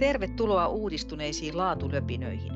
Tervetuloa 0.00 0.68
uudistuneisiin 0.68 1.56
laatulöpinöihin. 1.56 2.52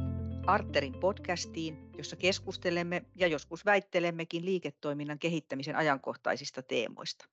Arterin 0.46 0.94
podcastiin, 1.00 1.78
jossa 1.98 2.16
keskustelemme 2.16 3.02
ja 3.14 3.26
joskus 3.26 3.64
väittelemmekin 3.64 4.44
liiketoiminnan 4.44 5.18
kehittämisen 5.18 5.76
ajankohtaisista 5.76 6.62
teemoista. 6.62 7.24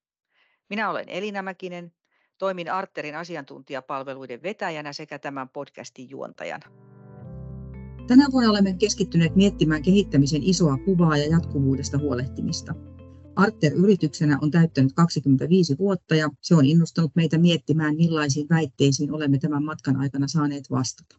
Minä 0.69 0.89
olen 0.89 1.09
Elina 1.09 1.41
Mäkinen, 1.41 1.91
toimin 2.37 2.71
Arterin 2.71 3.15
asiantuntijapalveluiden 3.15 4.43
vetäjänä 4.43 4.93
sekä 4.93 5.19
tämän 5.19 5.49
podcastin 5.49 6.09
juontajana. 6.09 6.65
Tänä 8.07 8.25
vuonna 8.31 8.49
olemme 8.49 8.73
keskittyneet 8.73 9.35
miettimään 9.35 9.81
kehittämisen 9.81 10.43
isoa 10.43 10.77
kuvaa 10.77 11.17
ja 11.17 11.31
jatkuvuudesta 11.31 11.97
huolehtimista. 11.97 12.73
Arter 13.35 13.73
yrityksenä 13.73 14.39
on 14.41 14.51
täyttänyt 14.51 14.93
25 14.93 15.77
vuotta 15.77 16.15
ja 16.15 16.29
se 16.41 16.55
on 16.55 16.65
innostanut 16.65 17.15
meitä 17.15 17.37
miettimään, 17.37 17.95
millaisiin 17.95 18.49
väitteisiin 18.49 19.11
olemme 19.11 19.39
tämän 19.39 19.63
matkan 19.63 19.95
aikana 19.95 20.27
saaneet 20.27 20.69
vastata. 20.71 21.15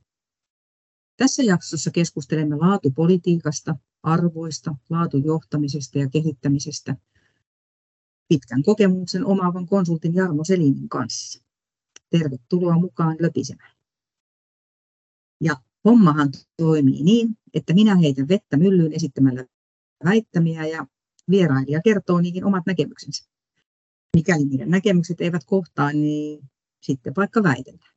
Tässä 1.16 1.42
jaksossa 1.42 1.90
keskustelemme 1.90 2.56
laatupolitiikasta, 2.56 3.76
arvoista, 4.02 4.74
laatujohtamisesta 4.90 5.98
ja 5.98 6.08
kehittämisestä 6.08 6.96
pitkän 8.28 8.62
kokemuksen 8.62 9.26
omaavan 9.26 9.66
konsultin 9.66 10.14
Jarmo 10.14 10.44
Selinin 10.44 10.88
kanssa. 10.88 11.44
Tervetuloa 12.10 12.78
mukaan 12.78 13.16
löpisemään. 13.20 13.76
Ja 15.40 15.56
hommahan 15.84 16.32
toimii 16.56 17.02
niin, 17.02 17.28
että 17.54 17.74
minä 17.74 17.96
heitän 17.96 18.28
vettä 18.28 18.56
myllyyn 18.56 18.92
esittämällä 18.92 19.44
väittämiä 20.04 20.66
ja 20.66 20.86
vierailija 21.30 21.80
kertoo 21.84 22.20
niihin 22.20 22.44
omat 22.44 22.66
näkemyksensä. 22.66 23.30
Mikäli 24.16 24.44
niiden 24.44 24.70
näkemykset 24.70 25.20
eivät 25.20 25.42
kohtaa, 25.46 25.92
niin 25.92 26.50
sitten 26.80 27.12
vaikka 27.16 27.42
väitellään. 27.42 27.92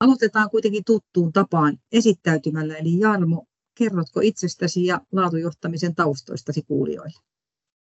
Aloitetaan 0.00 0.50
kuitenkin 0.50 0.84
tuttuun 0.84 1.32
tapaan 1.32 1.78
esittäytymällä, 1.92 2.76
eli 2.76 3.00
Jarmo, 3.00 3.46
kerrotko 3.74 4.20
itsestäsi 4.20 4.86
ja 4.86 5.00
laatujohtamisen 5.12 5.94
taustoistasi 5.94 6.62
kuulijoille? 6.62 7.20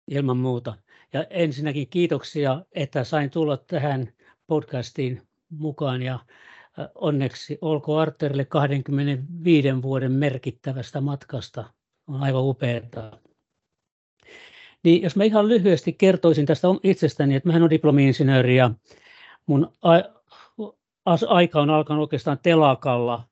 Ilman 0.07 0.37
muuta. 0.37 0.77
Ja 1.13 1.23
ensinnäkin 1.29 1.87
kiitoksia, 1.89 2.65
että 2.71 3.03
sain 3.03 3.29
tulla 3.29 3.57
tähän 3.57 4.13
podcastiin 4.47 5.21
mukaan 5.49 6.01
ja 6.01 6.19
onneksi 6.95 7.57
olko 7.61 7.97
Arterille 7.97 8.45
25 8.45 9.67
vuoden 9.81 10.11
merkittävästä 10.11 11.01
matkasta. 11.01 11.73
On 12.07 12.23
aivan 12.23 12.43
upeaa. 12.43 13.19
Niin 14.83 15.01
jos 15.01 15.15
mä 15.15 15.23
ihan 15.23 15.47
lyhyesti 15.47 15.93
kertoisin 15.93 16.45
tästä 16.45 16.67
itsestäni, 16.83 17.35
että 17.35 17.49
mähän 17.49 17.61
olen 17.61 17.69
diplomi-insinööri 17.69 18.55
ja 18.55 18.71
mun 19.45 19.71
aika 21.27 21.61
on 21.61 21.69
alkanut 21.69 22.01
oikeastaan 22.01 22.39
telakalla, 22.43 23.23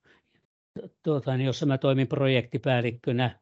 tuota, 1.03 1.37
niin 1.37 1.45
jossa 1.45 1.65
mä 1.65 1.77
toimin 1.77 2.07
projektipäällikkönä 2.07 3.39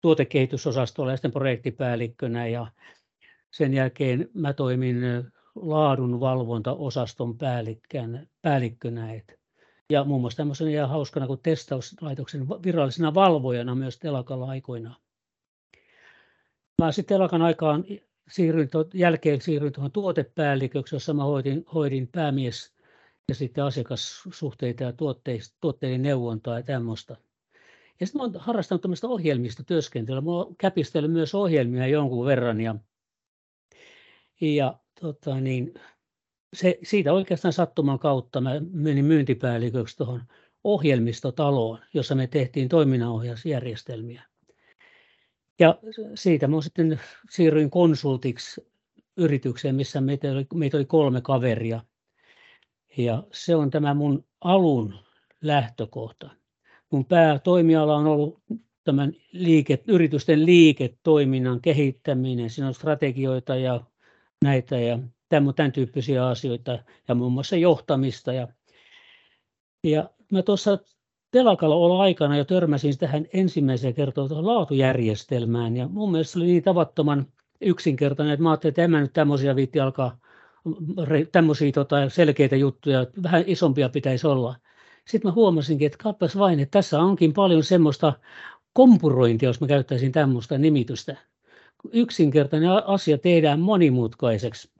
tuotekehitysosastolla 0.00 1.10
ja 1.10 1.16
sitten 1.16 1.32
projektipäällikkönä 1.32 2.46
ja 2.46 2.66
sen 3.50 3.74
jälkeen 3.74 4.28
mä 4.34 4.52
toimin 4.52 4.96
laadunvalvontaosaston 5.54 7.38
päällikkönä. 8.42 9.20
Ja 9.90 10.04
muun 10.04 10.20
muassa 10.20 10.36
tämmöisenä 10.36 10.70
ihan 10.70 10.88
hauskana 10.88 11.26
kuin 11.26 11.40
testauslaitoksen 11.42 12.48
virallisena 12.48 13.14
valvojana 13.14 13.74
myös 13.74 13.98
telakalla 13.98 14.48
aikoinaan. 14.48 14.96
Mä 16.80 16.92
sitten 16.92 17.14
telakan 17.14 17.42
aikaan 17.42 17.84
siirryin, 18.30 18.68
jälkeen 18.94 19.40
siirryin 19.40 19.72
tuohon 19.72 19.92
tuotepäälliköksi, 19.92 20.94
jossa 20.94 21.14
mä 21.14 21.24
hoidin, 21.24 21.64
hoidin 21.74 22.08
päämies 22.08 22.74
ja 23.28 23.34
sitten 23.34 23.64
asiakassuhteita 23.64 24.84
ja 24.84 24.92
tuotteiden 25.60 26.02
neuvontaa 26.02 26.58
ja 26.58 26.62
tämmöistä. 26.62 27.16
Ja 28.00 28.06
sitten 28.06 28.20
mä 28.20 28.24
olen 28.24 28.40
harrastanut 28.40 28.82
tämmöistä 28.82 29.08
ohjelmistotyöskentelyä. 29.08 30.20
Mä 30.20 30.30
olen 30.30 30.56
käpistellyt 30.58 31.12
myös 31.12 31.34
ohjelmia 31.34 31.86
jonkun 31.86 32.26
verran 32.26 32.60
ja, 32.60 32.74
ja 34.40 34.78
tota 35.00 35.40
niin, 35.40 35.74
se, 36.56 36.78
siitä 36.82 37.12
oikeastaan 37.12 37.52
sattuman 37.52 37.98
kautta 37.98 38.40
mä 38.40 38.50
menin 38.72 39.04
myyntipäälliköksi 39.04 39.96
tuohon 39.96 40.22
ohjelmistotaloon, 40.64 41.78
jossa 41.94 42.14
me 42.14 42.26
tehtiin 42.26 42.68
toiminnanohjausjärjestelmiä. 42.68 44.29
Ja 45.60 45.78
siitä 46.14 46.48
mä 46.48 46.62
sitten 46.62 47.00
siirryin 47.30 47.70
konsultiksi 47.70 48.60
yritykseen, 49.16 49.74
missä 49.74 50.00
meitä 50.00 50.32
oli, 50.32 50.46
meitä 50.54 50.76
oli 50.76 50.84
kolme 50.84 51.20
kaveria. 51.20 51.80
Ja 52.96 53.22
se 53.32 53.54
on 53.54 53.70
tämä 53.70 53.94
mun 53.94 54.24
alun 54.40 54.94
lähtökohta. 55.40 56.30
Mun 56.90 57.04
päätoimiala 57.04 57.96
on 57.96 58.06
ollut 58.06 58.42
tämän 58.84 59.12
liike, 59.32 59.78
yritysten 59.88 60.46
liiketoiminnan 60.46 61.60
kehittäminen. 61.60 62.50
Siinä 62.50 62.68
on 62.68 62.74
strategioita 62.74 63.56
ja 63.56 63.80
näitä 64.44 64.78
ja 64.78 64.98
tämän, 65.28 65.54
tämän 65.54 65.72
tyyppisiä 65.72 66.26
asioita 66.26 66.78
ja 67.08 67.14
muun 67.14 67.32
muassa 67.32 67.56
johtamista. 67.56 68.32
Ja, 68.32 68.48
ja 69.84 70.10
mä 70.32 70.42
tuossa 70.42 70.78
telakalla 71.30 71.74
olla 71.74 72.02
aikana 72.02 72.36
jo 72.36 72.44
törmäsin 72.44 72.98
tähän 72.98 73.26
ensimmäiseen 73.32 73.94
kertaan 73.94 74.28
tuohon 74.28 74.46
laatujärjestelmään 74.46 75.76
ja 75.76 75.88
mun 75.88 76.10
mielestä 76.10 76.32
se 76.32 76.38
oli 76.38 76.46
niin 76.46 76.62
tavattoman 76.62 77.26
yksinkertainen, 77.60 78.34
että 78.34 78.42
mä 78.42 78.50
ajattelin, 78.50 78.70
että 78.70 78.84
en 78.84 78.90
mä 78.90 79.00
nyt 79.00 79.12
tämmöisiä 79.12 79.56
viitti 79.56 79.80
alkaa 79.80 80.18
tämmöisiä 81.32 81.72
tota, 81.72 82.08
selkeitä 82.08 82.56
juttuja, 82.56 83.06
vähän 83.22 83.44
isompia 83.46 83.88
pitäisi 83.88 84.26
olla. 84.26 84.54
Sitten 85.08 85.28
mä 85.28 85.34
huomasinkin, 85.34 85.86
että 85.86 85.98
kappas 86.02 86.38
vain, 86.38 86.60
että 86.60 86.78
tässä 86.78 87.00
onkin 87.00 87.32
paljon 87.32 87.64
semmoista 87.64 88.12
kompurointia, 88.72 89.48
jos 89.48 89.60
mä 89.60 89.66
käyttäisin 89.66 90.12
tämmöistä 90.12 90.58
nimitystä. 90.58 91.16
Yksinkertainen 91.92 92.70
asia 92.70 93.18
tehdään 93.18 93.60
monimutkaiseksi. 93.60 94.70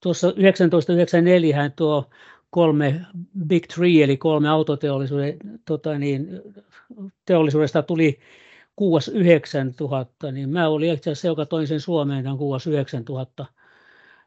Tuossa 0.00 0.26
1994 0.26 1.70
tuo 1.70 2.10
kolme 2.52 3.00
Big 3.48 3.66
Three, 3.66 4.02
eli 4.02 4.16
kolme 4.16 4.48
autoteollisuuden 4.48 5.36
tota 5.64 5.98
niin, 5.98 6.28
teollisuudesta 7.26 7.82
tuli 7.82 8.18
kuuas 8.76 9.08
9000, 9.08 10.32
niin 10.32 10.48
mä 10.48 10.68
olin 10.68 10.92
itse 10.92 11.10
asiassa 11.10 11.22
se, 11.22 11.28
joka 11.28 11.46
toin 11.46 11.66
sen 11.66 11.80
Suomeen 11.80 12.24
tämän 12.24 12.38
kuuas 12.38 12.66
9000. 12.66 13.46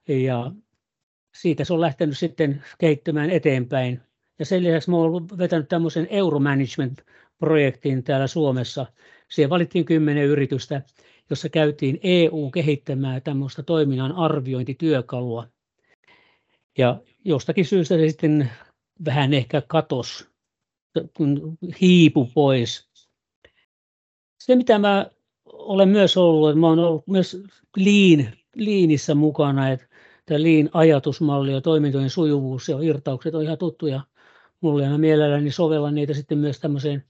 Ja 0.08 0.52
siitä 1.36 1.64
se 1.64 1.74
on 1.74 1.82
lähtenyt 1.82 2.18
sitten 2.18 2.64
kehittymään 2.78 3.30
eteenpäin. 3.30 4.02
Ja 4.40 4.46
sen 4.46 4.64
lisäksi 4.64 4.90
mä 4.90 4.98
olen 4.98 5.30
vetänyt 5.38 5.68
tämmöisen 5.68 6.08
Euromanagement-projektin 6.10 8.04
täällä 8.04 8.28
Suomessa. 8.28 8.86
Siihen 9.30 9.50
valittiin 9.50 9.86
kymmenen 9.86 10.26
yritystä, 10.26 10.82
jossa 11.30 11.50
käytiin 11.50 12.00
EU 12.04 12.52
kehittämään 12.54 13.22
tämmöistä 13.22 13.64
toiminnan 13.64 14.12
arviointityökalua. 14.12 15.48
Ja 16.78 17.02
jostakin 17.26 17.66
syystä 17.66 17.98
se 17.98 18.10
sitten 18.10 18.52
vähän 19.06 19.34
ehkä 19.34 19.62
katos, 19.68 20.30
kun 21.18 21.58
hiipu 21.82 22.30
pois. 22.34 22.90
Se, 24.40 24.56
mitä 24.56 24.80
mä 24.80 25.10
olen 25.46 25.90
myös 25.90 26.18
ollut, 26.18 26.50
että 26.50 26.60
mä 26.60 26.68
olen 26.68 26.80
ollut 26.80 27.08
myös 27.08 27.44
liin, 27.76 28.30
liinissä 28.56 29.16
mukana, 29.16 29.70
että 29.70 29.88
tämä 30.26 30.42
liin 30.42 30.70
ajatusmalli 30.74 31.52
ja 31.52 31.62
toimintojen 31.62 32.10
sujuvuus 32.10 32.70
ja 32.70 32.78
irtaukset 32.82 33.36
on 33.36 33.44
ihan 33.44 33.58
tuttuja 33.58 34.02
mulle 34.62 34.84
ja 34.84 34.90
mä 34.90 34.98
mielelläni 34.98 35.52
sovellan 35.52 35.96
niitä 35.96 36.14
sitten 36.14 36.38
myös 36.38 36.60
tämmöiseen 36.60 37.04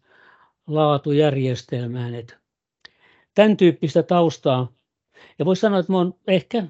laatujärjestelmään. 0.67 2.15
Että 2.15 2.37
tämän 3.35 3.57
tyyppistä 3.57 4.03
taustaa. 4.03 4.71
Ja 5.39 5.45
voisi 5.45 5.59
sanoa, 5.59 5.79
että 5.79 5.91
mä 5.91 5.99
olen 5.99 6.13
ehkä 6.27 6.63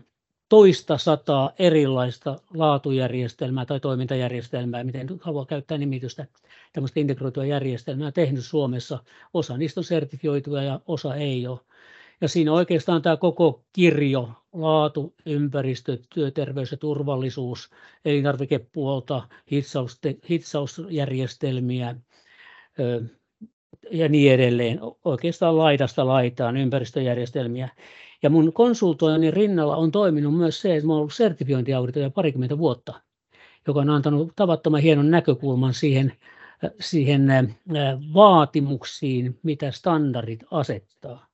toista 0.49 0.97
sataa 0.97 1.51
erilaista 1.59 2.35
laatujärjestelmää 2.53 3.65
tai 3.65 3.79
toimintajärjestelmää, 3.79 4.83
miten 4.83 5.07
haluaa 5.21 5.45
käyttää 5.45 5.77
nimitystä, 5.77 6.25
tämmöistä 6.73 6.99
integroitua 6.99 7.45
järjestelmää 7.45 8.11
tehnyt 8.11 8.45
Suomessa. 8.45 8.99
Osa 9.33 9.57
niistä 9.57 9.79
on 9.79 9.83
sertifioituja 9.83 10.63
ja 10.63 10.79
osa 10.87 11.15
ei 11.15 11.47
ole. 11.47 11.59
Ja 12.21 12.27
siinä 12.27 12.53
oikeastaan 12.53 13.01
tämä 13.01 13.17
koko 13.17 13.63
kirjo, 13.73 14.29
laatu, 14.53 15.13
ympäristö, 15.25 15.97
työterveys 16.13 16.71
ja 16.71 16.77
turvallisuus, 16.77 17.69
elintarvikepuolta, 18.05 19.27
hitsaus, 19.51 19.99
hitsausjärjestelmiä 20.29 21.95
ja 23.91 24.09
niin 24.09 24.33
edelleen. 24.33 24.79
Oikeastaan 25.05 25.57
laidasta 25.57 26.07
laitaan 26.07 26.57
ympäristöjärjestelmiä. 26.57 27.69
Ja 28.23 28.29
mun 28.29 28.53
konsultoinnin 28.53 29.33
rinnalla 29.33 29.75
on 29.75 29.91
toiminut 29.91 30.37
myös 30.37 30.61
se, 30.61 30.75
että 30.75 30.87
mä 30.87 30.93
olen 30.93 30.99
ollut 30.99 31.13
sertifiointiauditoija 31.13 32.09
parikymmentä 32.09 32.57
vuotta, 32.57 33.01
joka 33.67 33.79
on 33.79 33.89
antanut 33.89 34.31
tavattoman 34.35 34.81
hienon 34.81 35.11
näkökulman 35.11 35.73
siihen, 35.73 36.13
siihen 36.79 37.55
vaatimuksiin, 38.13 39.39
mitä 39.43 39.71
standardit 39.71 40.43
asettaa. 40.51 41.27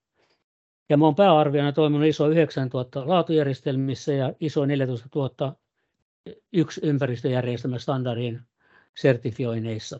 Ja 0.90 0.98
mä 0.98 1.06
olen 1.06 1.16
pääarviona 1.16 1.72
toiminut 1.72 2.08
ISO 2.08 2.30
9000 2.30 3.08
laatujärjestelmissä 3.08 4.14
ja 4.14 4.34
ISO 4.40 4.66
14000 4.66 5.56
yksi 6.54 6.82
ympäristöjärjestelmä 6.84 7.80
standardin 7.80 8.42
sertifioineissa. 8.98 10.00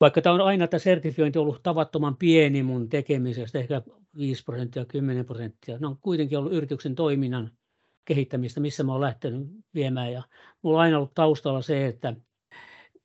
Vaikka 0.00 0.22
tämä 0.22 0.34
on 0.34 0.40
aina 0.40 0.66
tämä 0.66 0.78
sertifiointi 0.78 1.38
ollut 1.38 1.62
tavattoman 1.62 2.16
pieni 2.16 2.62
mun 2.62 2.88
tekemisestä, 2.88 3.58
ehkä 3.58 3.82
5 4.18 4.44
prosenttia, 4.44 4.84
10 4.84 5.24
prosenttia. 5.24 5.78
Ne 5.78 5.86
on 5.86 5.98
kuitenkin 5.98 6.38
ollut 6.38 6.52
yrityksen 6.52 6.94
toiminnan 6.94 7.50
kehittämistä, 8.04 8.60
missä 8.60 8.84
mä 8.84 8.92
olen 8.92 9.06
lähtenyt 9.06 9.48
viemään. 9.74 10.12
Ja 10.12 10.22
mulla 10.62 10.78
on 10.78 10.82
aina 10.82 10.96
ollut 10.96 11.14
taustalla 11.14 11.62
se, 11.62 11.86
että 11.86 12.14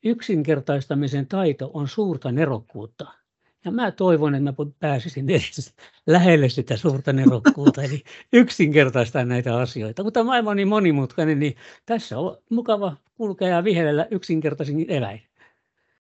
yksinkertaistamisen 0.03 1.27
taito 1.27 1.71
on 1.73 1.87
suurta 1.87 2.31
nerokkuutta. 2.31 3.07
Ja 3.65 3.71
mä 3.71 3.91
toivon, 3.91 4.35
että 4.35 4.51
mä 4.51 4.71
pääsisin 4.79 5.29
edes 5.29 5.73
lähelle 6.07 6.49
sitä 6.49 6.77
suurta 6.77 7.13
nerokkuutta, 7.13 7.83
eli 7.83 8.03
yksinkertaistaa 8.33 9.25
näitä 9.25 9.57
asioita. 9.57 10.03
Mutta 10.03 10.23
maailma 10.23 10.51
on 10.51 10.57
niin 10.57 10.67
monimutkainen, 10.67 11.39
niin 11.39 11.55
tässä 11.85 12.19
on 12.19 12.37
mukava 12.49 12.97
kulkea 13.17 13.47
ja 13.47 13.63
vihellä 13.63 14.07
yksinkertaisin 14.11 14.85
eläin. 14.87 15.21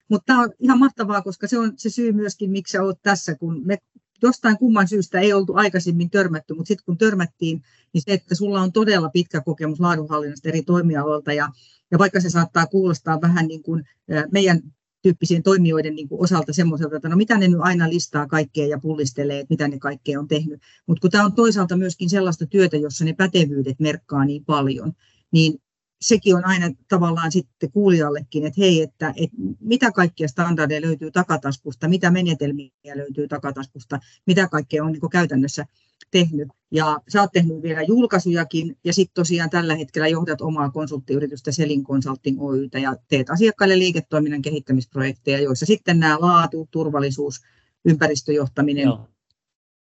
Mutta 0.09 0.25
tämä 0.25 0.41
on 0.41 0.49
ihan 0.59 0.79
mahtavaa, 0.79 1.21
koska 1.21 1.47
se 1.47 1.59
on 1.59 1.73
se 1.77 1.89
syy 1.89 2.11
myöskin, 2.11 2.51
miksi 2.51 2.77
oot 2.77 2.99
tässä, 3.01 3.35
kun 3.35 3.61
me 3.65 3.77
jostain 4.21 4.57
kumman 4.57 4.87
syystä 4.87 5.19
ei 5.19 5.33
oltu 5.33 5.53
aikaisemmin 5.55 6.09
törmätty, 6.09 6.53
mutta 6.53 6.67
sitten 6.67 6.85
kun 6.85 6.97
törmättiin, 6.97 7.63
niin 7.93 8.01
se, 8.01 8.13
että 8.13 8.35
sulla 8.35 8.61
on 8.61 8.71
todella 8.71 9.09
pitkä 9.09 9.41
kokemus 9.41 9.79
laadunhallinnasta 9.79 10.49
eri 10.49 10.63
toimialoilta 10.63 11.33
ja, 11.33 11.49
ja 11.91 11.99
vaikka 11.99 12.19
se 12.19 12.29
saattaa 12.29 12.67
kuulostaa 12.67 13.21
vähän 13.21 13.47
niin 13.47 13.63
kuin 13.63 13.83
meidän 14.31 14.61
tyyppisien 15.01 15.43
toimijoiden 15.43 15.95
niin 15.95 16.09
kuin 16.09 16.21
osalta 16.21 16.53
semmoiselta, 16.53 16.95
että 16.95 17.09
no 17.09 17.15
mitä 17.15 17.37
ne 17.37 17.47
nyt 17.47 17.59
aina 17.61 17.89
listaa 17.89 18.27
kaikkea 18.27 18.67
ja 18.67 18.79
pullistelee, 18.79 19.39
että 19.39 19.53
mitä 19.53 19.67
ne 19.67 19.79
kaikkea 19.79 20.19
on 20.19 20.27
tehnyt. 20.27 20.61
Mutta 20.87 21.01
kun 21.01 21.11
tämä 21.11 21.25
on 21.25 21.33
toisaalta 21.33 21.77
myöskin 21.77 22.09
sellaista 22.09 22.45
työtä, 22.45 22.77
jossa 22.77 23.05
ne 23.05 23.13
pätevyydet 23.13 23.79
merkkaa 23.79 24.25
niin 24.25 24.45
paljon, 24.45 24.93
niin 25.31 25.61
sekin 26.07 26.35
on 26.35 26.45
aina 26.45 26.69
tavallaan 26.89 27.31
sitten 27.31 27.71
kuulijallekin, 27.71 28.45
että 28.45 28.61
hei, 28.61 28.81
että, 28.81 29.13
että 29.15 29.37
mitä 29.59 29.91
kaikkia 29.91 30.27
standardeja 30.27 30.81
löytyy 30.81 31.11
takataskusta, 31.11 31.87
mitä 31.87 32.11
menetelmiä 32.11 32.69
löytyy 32.95 33.27
takataskusta, 33.27 33.99
mitä 34.25 34.47
kaikkea 34.47 34.83
on 34.83 34.91
niin 34.91 35.09
käytännössä 35.11 35.65
tehnyt. 36.11 36.47
Ja 36.71 36.99
sä 37.07 37.21
oot 37.21 37.31
tehnyt 37.31 37.61
vielä 37.61 37.81
julkaisujakin 37.81 38.77
ja 38.83 38.93
sitten 38.93 39.13
tosiaan 39.13 39.49
tällä 39.49 39.75
hetkellä 39.75 40.07
johdat 40.07 40.41
omaa 40.41 40.69
konsulttiyritystä 40.69 41.51
Selin 41.51 41.83
Consulting 41.83 42.43
Oytä 42.43 42.79
ja 42.79 42.95
teet 43.07 43.29
asiakkaille 43.29 43.79
liiketoiminnan 43.79 44.41
kehittämisprojekteja, 44.41 45.41
joissa 45.41 45.65
sitten 45.65 45.99
nämä 45.99 46.17
laatu, 46.19 46.67
turvallisuus, 46.71 47.41
ympäristöjohtaminen. 47.85 48.87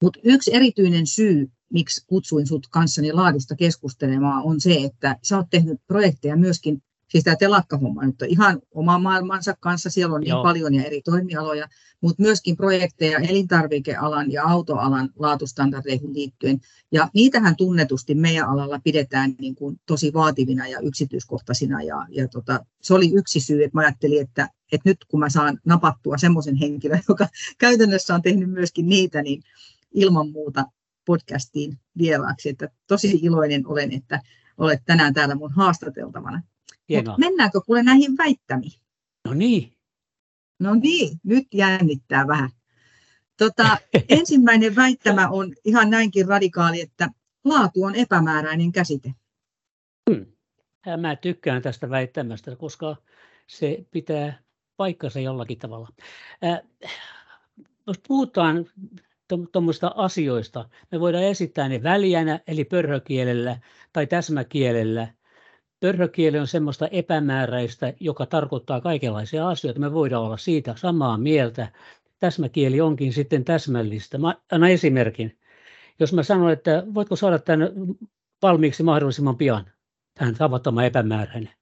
Mutta 0.03 0.21
yksi 0.23 0.55
erityinen 0.55 1.07
syy, 1.07 1.51
miksi 1.73 2.05
kutsuin 2.07 2.47
sut 2.47 2.67
kanssani 2.71 3.13
laadusta 3.13 3.57
keskustelemaan, 3.57 4.43
on 4.45 4.61
se, 4.61 4.75
että 4.75 5.17
sä 5.23 5.37
oot 5.37 5.47
tehnyt 5.51 5.81
projekteja 5.87 6.37
myöskin 6.37 6.83
siis 7.11 7.25
tämä 7.25 7.37
telakkahomma 7.37 8.07
nyt 8.07 8.23
on 8.23 8.29
ihan 8.29 8.63
oma 8.71 8.99
maailmansa 8.99 9.57
kanssa, 9.61 9.91
siellä 9.91 10.15
on 10.15 10.21
niin 10.21 10.29
Joo. 10.29 10.43
paljon 10.43 10.75
ja 10.75 10.85
eri 10.85 11.03
toimialoja, 11.03 11.69
mutta 12.01 12.23
myöskin 12.23 12.57
projekteja 12.57 13.19
elintarvikealan 13.19 14.33
ja 14.33 14.45
autoalan 14.45 15.11
laatustandardeihin 15.19 16.15
liittyen. 16.15 16.61
Ja 16.93 17.09
niitähän 17.15 17.57
tunnetusti 17.57 18.15
meidän 18.15 18.49
alalla 18.49 18.81
pidetään 18.85 19.35
niin 19.41 19.55
kuin 19.55 19.81
tosi 19.87 20.13
vaativina 20.13 20.69
ja 20.69 20.79
yksityiskohtaisina. 20.81 21.83
Ja, 21.83 22.07
ja 22.09 22.29
tota, 22.29 22.65
se 22.83 22.95
oli 22.95 23.13
yksi 23.15 23.41
syy, 23.41 23.65
että 23.65 23.79
mä 23.79 23.81
ajattelin, 23.81 24.23
että, 24.23 24.49
että 24.73 24.89
nyt 24.89 24.99
kun 25.09 25.21
mä 25.21 25.31
saan 25.31 25.59
napattua 25.65 26.19
semmoisen 26.19 26.57
henkilön, 26.57 27.03
joka 27.09 27.29
käytännössä 27.59 28.15
on 28.15 28.23
tehnyt 28.23 28.51
myöskin 28.51 28.89
niitä, 28.89 29.23
niin 29.23 29.43
ilman 29.95 30.31
muuta 30.31 30.65
podcastiin 31.05 31.79
vieraaksi. 31.99 32.49
Että 32.49 32.69
tosi 32.87 33.19
iloinen 33.23 33.67
olen, 33.67 33.93
että 33.93 34.21
olet 34.59 34.81
tänään 34.85 35.15
täällä 35.15 35.35
mun 35.35 35.53
haastateltavana. 35.53 36.43
Hienoa. 36.89 37.19
mennäänkö 37.19 37.61
kuule 37.61 37.83
näihin 37.83 38.19
väittämiin? 38.19 38.81
No 39.25 39.35
niin. 39.35 39.73
No 40.59 40.75
niin, 40.75 41.21
nyt 41.25 41.47
jännittää 41.55 42.27
vähän. 42.27 42.51
Tota, 43.37 43.79
ensimmäinen 44.09 44.77
väittämä 44.77 45.29
on 45.29 45.55
ihan 45.65 45.91
näinkin 45.91 46.29
radikaali, 46.29 46.81
että 46.81 47.09
laatu 47.45 47.85
on 47.85 47.95
epämääräinen 47.95 48.73
käsite. 48.73 49.15
Hmm. 50.11 50.27
Mä 51.01 51.17
tykkään 51.17 51.63
tästä 51.63 51.91
väittämästä, 51.91 52.57
koska 52.57 52.97
se 53.47 53.85
pitää 53.91 54.43
paikkansa 54.77 55.21
jollakin 55.21 55.59
tavalla. 55.59 55.89
Äh, 56.45 56.61
jos 57.87 57.99
puhutaan 58.09 58.67
tuommoista 59.53 59.93
asioista, 59.97 60.69
me 60.93 61.01
voidaan 61.01 61.25
esittää 61.25 61.69
ne 61.69 61.83
väljänä, 61.83 62.41
eli 62.47 62.65
pörhökielellä 62.65 63.59
tai 63.93 64.07
täsmäkielellä, 64.07 65.09
Pörhökieli 65.81 66.39
on 66.39 66.47
semmoista 66.47 66.89
epämääräistä, 66.89 67.93
joka 68.01 68.27
tarkoittaa 68.27 68.81
kaikenlaisia 68.81 69.49
asioita. 69.49 69.81
Me 69.81 69.93
voidaan 69.93 70.23
olla 70.25 70.37
siitä 70.37 70.75
samaa 70.77 71.19
mieltä. 71.19 71.73
Täsmäkieli 72.19 72.81
onkin 72.81 73.13
sitten 73.13 73.45
täsmällistä. 73.45 74.19
Mä 74.19 74.35
annan 74.53 74.71
esimerkin. 74.71 75.39
Jos 75.99 76.13
mä 76.13 76.23
sanon, 76.23 76.51
että 76.51 76.83
voitko 76.95 77.17
saada 77.17 77.39
tämän 77.39 77.69
valmiiksi 78.43 78.83
mahdollisimman 78.83 79.37
pian, 79.37 79.71
tähän 80.15 80.35
tavattoman 80.35 80.85
epämääräinen. 80.85 81.55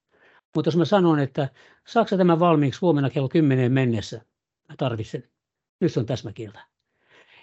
Mutta 0.54 0.68
jos 0.68 0.76
mä 0.76 0.84
sanon, 0.84 1.18
että 1.18 1.48
saako 1.86 2.16
tämä 2.16 2.38
valmiiksi 2.38 2.80
huomenna 2.80 3.10
kello 3.10 3.28
10 3.28 3.72
mennessä, 3.72 4.16
mä 4.68 4.74
tarvitsen. 4.78 5.24
Nyt 5.80 5.92
se 5.92 6.00
on 6.00 6.06
täsmäkieltä. 6.06 6.60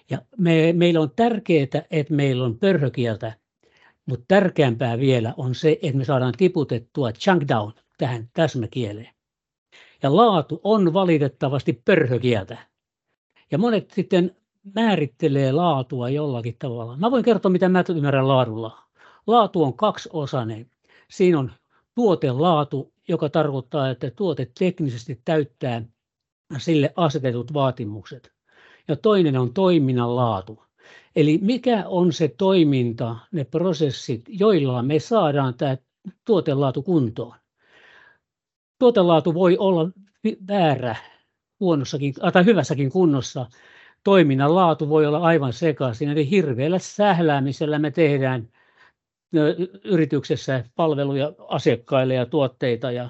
Ja 0.10 0.18
me, 0.38 0.74
meillä 0.74 1.02
on 1.02 1.12
tärkeää, 1.16 1.86
että 1.92 2.14
meillä 2.14 2.46
on 2.46 2.58
pörhökieltä, 2.58 3.34
mutta 4.06 4.26
tärkeämpää 4.28 5.00
vielä 5.00 5.34
on 5.38 5.56
se, 5.56 5.80
että 5.82 5.98
me 5.98 6.06
saadaan 6.06 6.34
tiputettua 6.38 7.12
chunk 7.12 7.44
down 7.48 7.74
tähän 7.98 8.30
täsmäkieleen. 8.34 9.10
Ja 10.04 10.16
laatu 10.16 10.62
on 10.64 10.94
valitettavasti 10.94 11.82
pörhökieltä. 11.86 12.58
Ja 13.52 13.58
monet 13.58 13.92
sitten 13.92 14.36
määrittelee 14.76 15.52
laatua 15.52 16.10
jollakin 16.10 16.56
tavalla. 16.60 16.98
Mä 16.98 17.12
voin 17.12 17.24
kertoa, 17.24 17.52
mitä 17.52 17.70
mä 17.70 17.84
ymmärrän 17.96 18.28
laadulla. 18.28 18.80
Laatu 19.28 19.64
on 19.64 19.74
kaksiosainen. 19.74 20.72
Siinä 21.10 21.40
on 21.40 21.52
tuotelaatu, 21.96 22.94
joka 23.08 23.30
tarkoittaa, 23.30 23.90
että 23.90 24.12
tuote 24.12 24.52
teknisesti 24.60 25.22
täyttää 25.26 25.82
sille 26.58 26.94
asetetut 26.96 27.54
vaatimukset. 27.54 28.35
Ja 28.88 28.96
toinen 28.96 29.38
on 29.38 29.54
toiminnan 29.54 30.16
laatu. 30.16 30.64
Eli 31.16 31.40
mikä 31.42 31.84
on 31.88 32.14
se 32.14 32.28
toiminta, 32.28 33.16
ne 33.32 33.44
prosessit, 33.44 34.22
joilla 34.28 34.84
me 34.84 35.00
saadaan 35.00 35.54
tämä 35.54 35.78
tuotelaatu 36.26 36.82
kuntoon. 36.82 37.36
Tuotelaatu 38.80 39.34
voi 39.34 39.58
olla 39.58 39.90
väärä 40.48 40.96
huonossakin 41.60 42.14
tai 42.34 42.46
hyvässäkin 42.46 42.92
kunnossa. 42.92 43.46
Toiminnan 44.04 44.56
laatu 44.56 44.90
voi 44.90 45.06
olla 45.06 45.20
aivan 45.20 45.54
sekaisin. 45.54 46.10
Eli 46.10 46.30
hirveällä 46.30 46.80
sähläämisellä 46.80 47.80
me 47.80 47.92
tehdään 47.92 48.50
yrityksessä 49.84 50.64
palveluja 50.76 51.34
asiakkaille 51.48 52.14
ja 52.14 52.26
tuotteita 52.26 52.92
ja, 52.92 53.10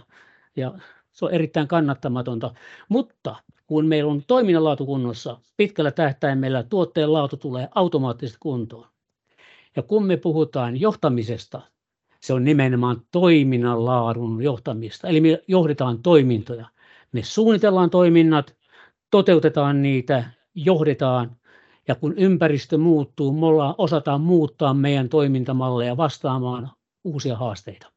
ja 0.56 0.74
se 1.12 1.26
on 1.26 1.32
erittäin 1.32 1.68
kannattamatonta. 1.68 2.54
Mutta 2.90 3.36
kun 3.68 3.86
meillä 3.86 4.12
on 4.12 4.24
toiminnan 4.28 4.64
laatu 4.64 4.86
kunnossa, 4.86 5.38
pitkällä 5.58 5.92
tähtäimellä 5.92 6.64
tuotteen 6.64 7.14
laatu 7.14 7.38
tulee 7.38 7.70
automaattisesti 7.76 8.38
kuntoon. 8.42 8.88
Ja 9.76 9.84
kun 9.84 10.06
me 10.06 10.18
puhutaan 10.18 10.80
johtamisesta, 10.80 11.62
se 12.22 12.34
on 12.34 12.44
nimenomaan 12.44 13.02
toiminnan 13.12 13.86
laadun 13.86 14.44
johtamista. 14.44 15.08
Eli 15.08 15.22
me 15.22 15.44
johdetaan 15.48 16.04
toimintoja. 16.04 16.70
Me 17.12 17.24
suunnitellaan 17.24 17.90
toiminnat, 17.90 18.56
toteutetaan 19.12 19.82
niitä, 19.82 20.24
johdetaan. 20.56 21.38
Ja 21.88 21.96
kun 21.96 22.14
ympäristö 22.18 22.78
muuttuu, 22.78 23.34
me 23.34 23.46
ollaan, 23.46 23.76
osataan 23.78 24.22
muuttaa 24.22 24.74
meidän 24.74 25.10
toimintamalleja 25.10 25.98
vastaamaan 25.98 26.72
uusia 27.04 27.38
haasteita. 27.38 27.92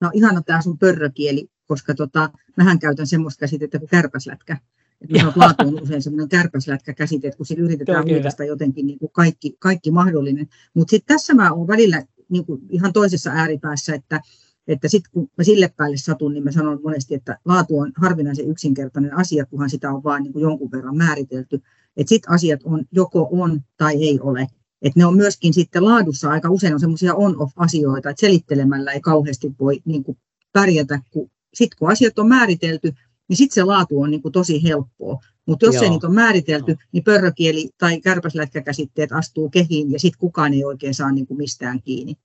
No 0.00 0.10
ihana 0.14 0.42
tämä 0.42 0.62
sun 0.62 0.78
pörrökieli 0.78 1.48
koska 1.68 1.94
tota, 1.94 2.30
mähän 2.56 2.78
käytän 2.78 3.06
semmoista 3.06 3.40
käsitettä 3.40 3.78
kuin 3.78 3.88
kärpäslätkä. 3.88 4.56
Että 5.00 5.26
on 5.26 5.32
laatu 5.36 5.68
on 5.68 5.82
usein 5.82 6.02
semmoinen 6.02 6.28
kärpäslätkä 6.28 6.94
käsite, 6.94 7.30
kun 7.36 7.46
sillä 7.46 7.64
yritetään 7.64 8.04
huikasta 8.04 8.44
jotenkin 8.44 8.86
niin 8.86 8.98
kuin 8.98 9.12
kaikki, 9.12 9.56
kaikki 9.58 9.90
mahdollinen. 9.90 10.48
Mutta 10.74 10.90
sitten 10.90 11.16
tässä 11.16 11.34
mä 11.34 11.52
oon 11.52 11.66
välillä 11.66 12.02
niin 12.28 12.46
kuin 12.46 12.60
ihan 12.70 12.92
toisessa 12.92 13.30
ääripäässä, 13.30 13.94
että, 13.94 14.20
että 14.68 14.88
sitten 14.88 15.12
kun 15.12 15.28
mä 15.38 15.44
sille 15.44 15.72
päälle 15.76 15.96
satun, 15.96 16.34
niin 16.34 16.44
mä 16.44 16.52
sanon 16.52 16.80
monesti, 16.82 17.14
että 17.14 17.38
laatu 17.44 17.78
on 17.78 17.92
harvinaisen 17.96 18.48
yksinkertainen 18.48 19.14
asia, 19.14 19.46
kunhan 19.46 19.70
sitä 19.70 19.90
on 19.90 20.04
vaan 20.04 20.22
niin 20.22 20.32
kuin 20.32 20.42
jonkun 20.42 20.70
verran 20.70 20.96
määritelty. 20.96 21.62
Että 21.96 22.08
sitten 22.08 22.32
asiat 22.32 22.60
on 22.64 22.84
joko 22.92 23.28
on 23.32 23.60
tai 23.76 23.94
ei 23.94 24.20
ole. 24.20 24.46
Että 24.82 25.00
ne 25.00 25.06
on 25.06 25.16
myöskin 25.16 25.54
sitten 25.54 25.84
laadussa 25.84 26.30
aika 26.30 26.50
usein 26.50 26.74
on 26.74 26.80
semmoisia 26.80 27.14
on-off-asioita, 27.14 28.10
että 28.10 28.20
selittelemällä 28.20 28.92
ei 28.92 29.00
kauheasti 29.00 29.52
voi 29.60 29.80
niin 29.84 30.04
kuin 30.04 30.18
pärjätä, 30.52 31.00
kun 31.10 31.30
sitten 31.54 31.78
kun 31.78 31.90
asiat 31.90 32.18
on 32.18 32.28
määritelty, 32.28 32.92
niin 33.28 33.36
sitten 33.36 33.54
se 33.54 33.64
laatu 33.64 34.00
on 34.00 34.10
niin 34.10 34.22
kuin 34.22 34.32
tosi 34.32 34.62
helppoa. 34.62 35.20
Mutta 35.46 35.66
jos 35.66 35.74
Joo. 35.74 35.84
ei 35.84 35.90
niitä 35.90 36.06
ole 36.06 36.14
määritelty, 36.14 36.76
niin 36.92 37.04
pörrökieli 37.04 37.70
tai 37.78 38.00
kärpäslätkäkäsitteet 38.00 39.12
astuu 39.12 39.50
kehiin 39.50 39.92
ja 39.92 39.98
sitten 40.00 40.18
kukaan 40.18 40.54
ei 40.54 40.64
oikein 40.64 40.94
saa 40.94 41.12
niin 41.12 41.26
kuin 41.26 41.38
mistään 41.38 41.82
kiinni. 41.82 42.16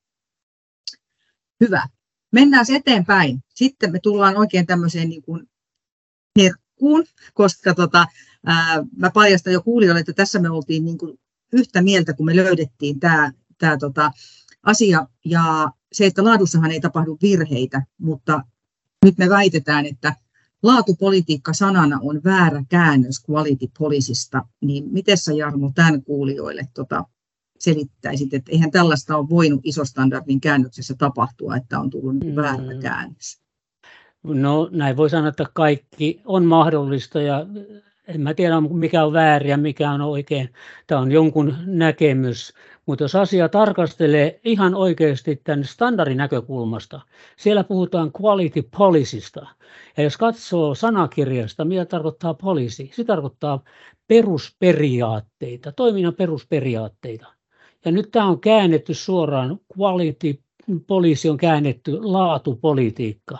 Hyvä. 1.60 1.82
mennään 2.32 2.66
eteenpäin. 2.76 3.40
Sitten 3.54 3.92
me 3.92 3.98
tullaan 4.00 4.36
oikein 4.36 4.66
tämmöiseen 4.66 5.08
niin 5.08 5.22
kuin 5.22 5.48
herkkuun, 6.38 7.04
koska 7.34 7.74
tota, 7.74 8.06
ää, 8.46 8.84
mä 8.96 9.10
paljastan 9.10 9.52
jo 9.52 9.62
kuulijoille, 9.62 10.00
että 10.00 10.12
tässä 10.12 10.38
me 10.38 10.50
oltiin 10.50 10.84
niin 10.84 10.98
kuin 10.98 11.18
yhtä 11.52 11.82
mieltä, 11.82 12.12
kun 12.12 12.26
me 12.26 12.36
löydettiin 12.36 13.00
tämä, 13.00 13.32
tämä 13.58 13.76
tota, 13.78 14.10
asia. 14.62 15.06
Ja 15.24 15.70
se, 15.92 16.06
että 16.06 16.24
laadussahan 16.24 16.70
ei 16.70 16.80
tapahdu 16.80 17.18
virheitä, 17.22 17.82
mutta 17.98 18.42
nyt 19.04 19.18
me 19.18 19.28
väitetään, 19.28 19.86
että 19.86 20.14
laatupolitiikka 20.62 21.52
sanana 21.52 21.98
on 22.02 22.20
väärä 22.24 22.64
käännös 22.68 23.24
quality 23.30 23.66
policysta, 23.78 24.44
niin 24.60 24.84
miten 24.92 25.18
sä 25.18 25.32
Jarmo 25.32 25.72
tämän 25.74 26.02
kuulijoille 26.02 26.68
tota, 26.74 27.04
selittäisit, 27.58 28.34
että 28.34 28.52
eihän 28.52 28.70
tällaista 28.70 29.16
ole 29.16 29.28
voinut 29.28 29.60
isostandardin 29.64 30.40
käännöksessä 30.40 30.94
tapahtua, 30.98 31.56
että 31.56 31.80
on 31.80 31.90
tullut 31.90 32.16
niin 32.16 32.36
väärä 32.36 32.74
mm. 32.74 32.80
käännös? 32.80 33.40
No 34.22 34.68
näin 34.72 34.96
voi 34.96 35.10
sanoa, 35.10 35.28
että 35.28 35.46
kaikki 35.54 36.20
on 36.24 36.44
mahdollista 36.44 37.20
ja 37.20 37.46
en 38.08 38.20
mä 38.20 38.34
tiedä 38.34 38.60
mikä 38.60 39.04
on 39.04 39.12
väärin 39.12 39.50
ja 39.50 39.56
mikä 39.56 39.90
on 39.90 40.00
oikein. 40.00 40.48
Tämä 40.86 41.00
on 41.00 41.12
jonkun 41.12 41.56
näkemys. 41.66 42.52
Mutta 42.86 43.04
jos 43.04 43.14
asia 43.14 43.48
tarkastelee 43.48 44.40
ihan 44.44 44.74
oikeasti 44.74 45.40
tämän 45.44 45.64
standardin 45.64 46.16
näkökulmasta, 46.16 47.00
siellä 47.36 47.64
puhutaan 47.64 48.10
quality 48.22 48.68
policysta. 48.76 49.46
Ja 49.96 50.02
jos 50.02 50.16
katsoo 50.16 50.74
sanakirjasta, 50.74 51.64
mitä 51.64 51.84
tarkoittaa 51.84 52.34
policy, 52.34 52.88
se 52.92 53.04
tarkoittaa 53.04 53.60
perusperiaatteita, 54.08 55.72
toiminnan 55.72 56.14
perusperiaatteita. 56.14 57.26
Ja 57.84 57.92
nyt 57.92 58.10
tämä 58.10 58.26
on 58.28 58.40
käännetty 58.40 58.94
suoraan, 58.94 59.60
quality 59.78 60.40
policy 60.86 61.28
on 61.28 61.36
käännetty 61.36 61.98
laatupolitiikka. 62.02 63.38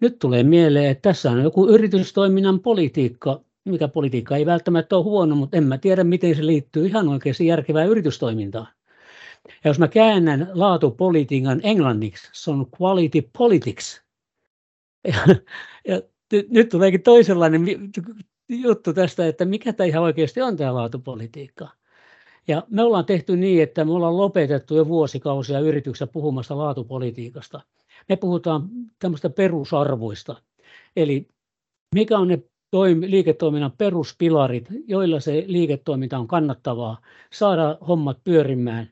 Nyt 0.00 0.18
tulee 0.18 0.42
mieleen, 0.42 0.90
että 0.90 1.02
tässä 1.08 1.30
on 1.30 1.42
joku 1.42 1.68
yritystoiminnan 1.68 2.60
politiikka, 2.60 3.40
mikä 3.64 3.88
politiikka 3.88 4.36
ei 4.36 4.46
välttämättä 4.46 4.96
ole 4.96 5.04
huono, 5.04 5.34
mutta 5.34 5.56
en 5.56 5.64
mä 5.64 5.78
tiedä, 5.78 6.04
miten 6.04 6.36
se 6.36 6.46
liittyy 6.46 6.86
ihan 6.86 7.08
oikeasti 7.08 7.46
järkevään 7.46 7.88
yritystoimintaan. 7.88 8.66
Ja 9.46 9.70
jos 9.70 9.78
mä 9.78 9.88
käännän 9.88 10.50
laatupolitiikan 10.54 11.60
englanniksi, 11.62 12.28
se 12.32 12.50
on 12.50 12.66
quality 12.80 13.30
politics. 13.38 14.02
Ja, 15.08 15.36
ja 15.88 16.02
nyt 16.50 16.68
tuleekin 16.68 17.02
toisenlainen 17.02 17.66
juttu 18.48 18.92
tästä, 18.92 19.26
että 19.26 19.44
mikä 19.44 19.72
tämä 19.72 19.86
ihan 19.86 20.02
oikeasti 20.02 20.42
on 20.42 20.56
tämä 20.56 20.74
laatupolitiikka. 20.74 21.68
Ja 22.48 22.62
me 22.70 22.82
ollaan 22.82 23.04
tehty 23.04 23.36
niin, 23.36 23.62
että 23.62 23.84
me 23.84 23.92
ollaan 23.92 24.16
lopetettu 24.16 24.76
jo 24.76 24.88
vuosikausia 24.88 25.60
yrityksessä 25.60 26.06
puhumasta 26.06 26.58
laatupolitiikasta. 26.58 27.60
Me 28.08 28.16
puhutaan 28.16 28.68
tämmöistä 28.98 29.30
perusarvoista. 29.30 30.42
Eli 30.96 31.28
mikä 31.94 32.18
on 32.18 32.28
ne 32.28 32.42
toimi, 32.70 33.10
liiketoiminnan 33.10 33.72
peruspilarit, 33.78 34.68
joilla 34.86 35.20
se 35.20 35.44
liiketoiminta 35.46 36.18
on 36.18 36.28
kannattavaa, 36.28 37.00
saada 37.32 37.78
hommat 37.88 38.18
pyörimään 38.24 38.90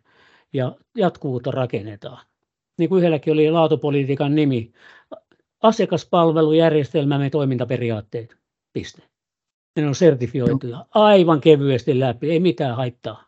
ja 0.56 0.76
jatkuvuutta 0.96 1.50
rakennetaan. 1.50 2.26
Niin 2.78 2.88
kuin 2.88 2.98
yhdelläkin 2.98 3.32
oli 3.32 3.50
laatupolitiikan 3.50 4.34
nimi, 4.34 4.72
asiakaspalvelujärjestelmämme 5.62 7.30
toimintaperiaatteet, 7.30 8.36
piste. 8.72 9.02
Ne 9.76 9.88
on 9.88 9.94
sertifioituja 9.94 10.86
aivan 10.94 11.40
kevyesti 11.40 12.00
läpi, 12.00 12.30
ei 12.30 12.40
mitään 12.40 12.76
haittaa. 12.76 13.26